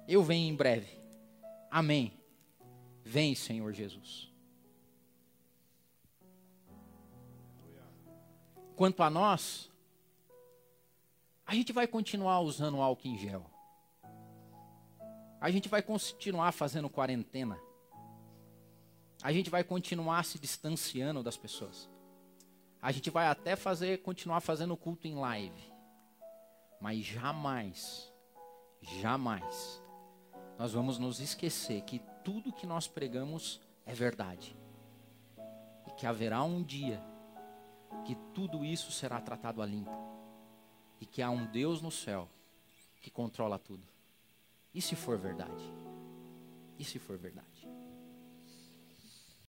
eu 0.07 0.23
venho 0.23 0.53
em 0.53 0.55
breve. 0.55 0.99
Amém. 1.71 2.13
Vem, 3.03 3.35
Senhor 3.35 3.73
Jesus. 3.73 4.31
Quanto 8.77 9.03
a 9.03 9.09
nós, 9.09 9.71
a 11.47 11.55
gente 11.55 11.73
vai 11.73 11.87
continuar 11.87 12.41
usando 12.41 12.83
álcool 12.83 13.09
em 13.09 13.19
gel. 13.19 13.54
A 15.45 15.51
gente 15.51 15.69
vai 15.69 15.83
continuar 15.83 16.53
fazendo 16.53 16.89
quarentena. 16.89 17.61
A 19.23 19.31
gente 19.31 19.51
vai 19.51 19.63
continuar 19.63 20.25
se 20.25 20.39
distanciando 20.39 21.23
das 21.23 21.37
pessoas. 21.37 21.87
A 22.81 22.91
gente 22.91 23.11
vai 23.11 23.27
até 23.27 23.55
fazer, 23.55 24.01
continuar 24.01 24.41
fazendo 24.41 24.75
culto 24.75 25.07
em 25.07 25.15
live. 25.15 25.71
Mas 26.81 27.05
jamais, 27.05 28.11
jamais, 28.81 29.83
nós 30.59 30.73
vamos 30.73 30.99
nos 30.99 31.21
esquecer 31.21 31.83
que 31.83 32.01
tudo 32.25 32.51
que 32.51 32.67
nós 32.67 32.89
pregamos 32.89 33.61
é 33.85 33.93
verdade. 33.93 34.57
E 35.87 35.91
que 35.91 36.07
haverá 36.07 36.43
um 36.43 36.63
dia 36.63 37.03
que 38.07 38.15
tudo 38.33 38.65
isso 38.65 38.91
será 38.91 39.21
tratado 39.21 39.61
a 39.61 39.67
limpo. 39.67 39.93
E 41.03 41.05
que 41.05 41.21
há 41.21 41.29
um 41.29 41.45
Deus 41.45 41.83
no 41.83 41.91
céu 41.91 42.31
que 43.03 43.11
controla 43.11 43.59
tudo. 43.59 43.94
E 44.75 44.83
se 44.83 44.97
for 44.97 45.17
verdade? 45.17 45.65
E 46.79 46.85
se 46.85 46.99
for 46.99 47.17
verdade? 47.17 47.54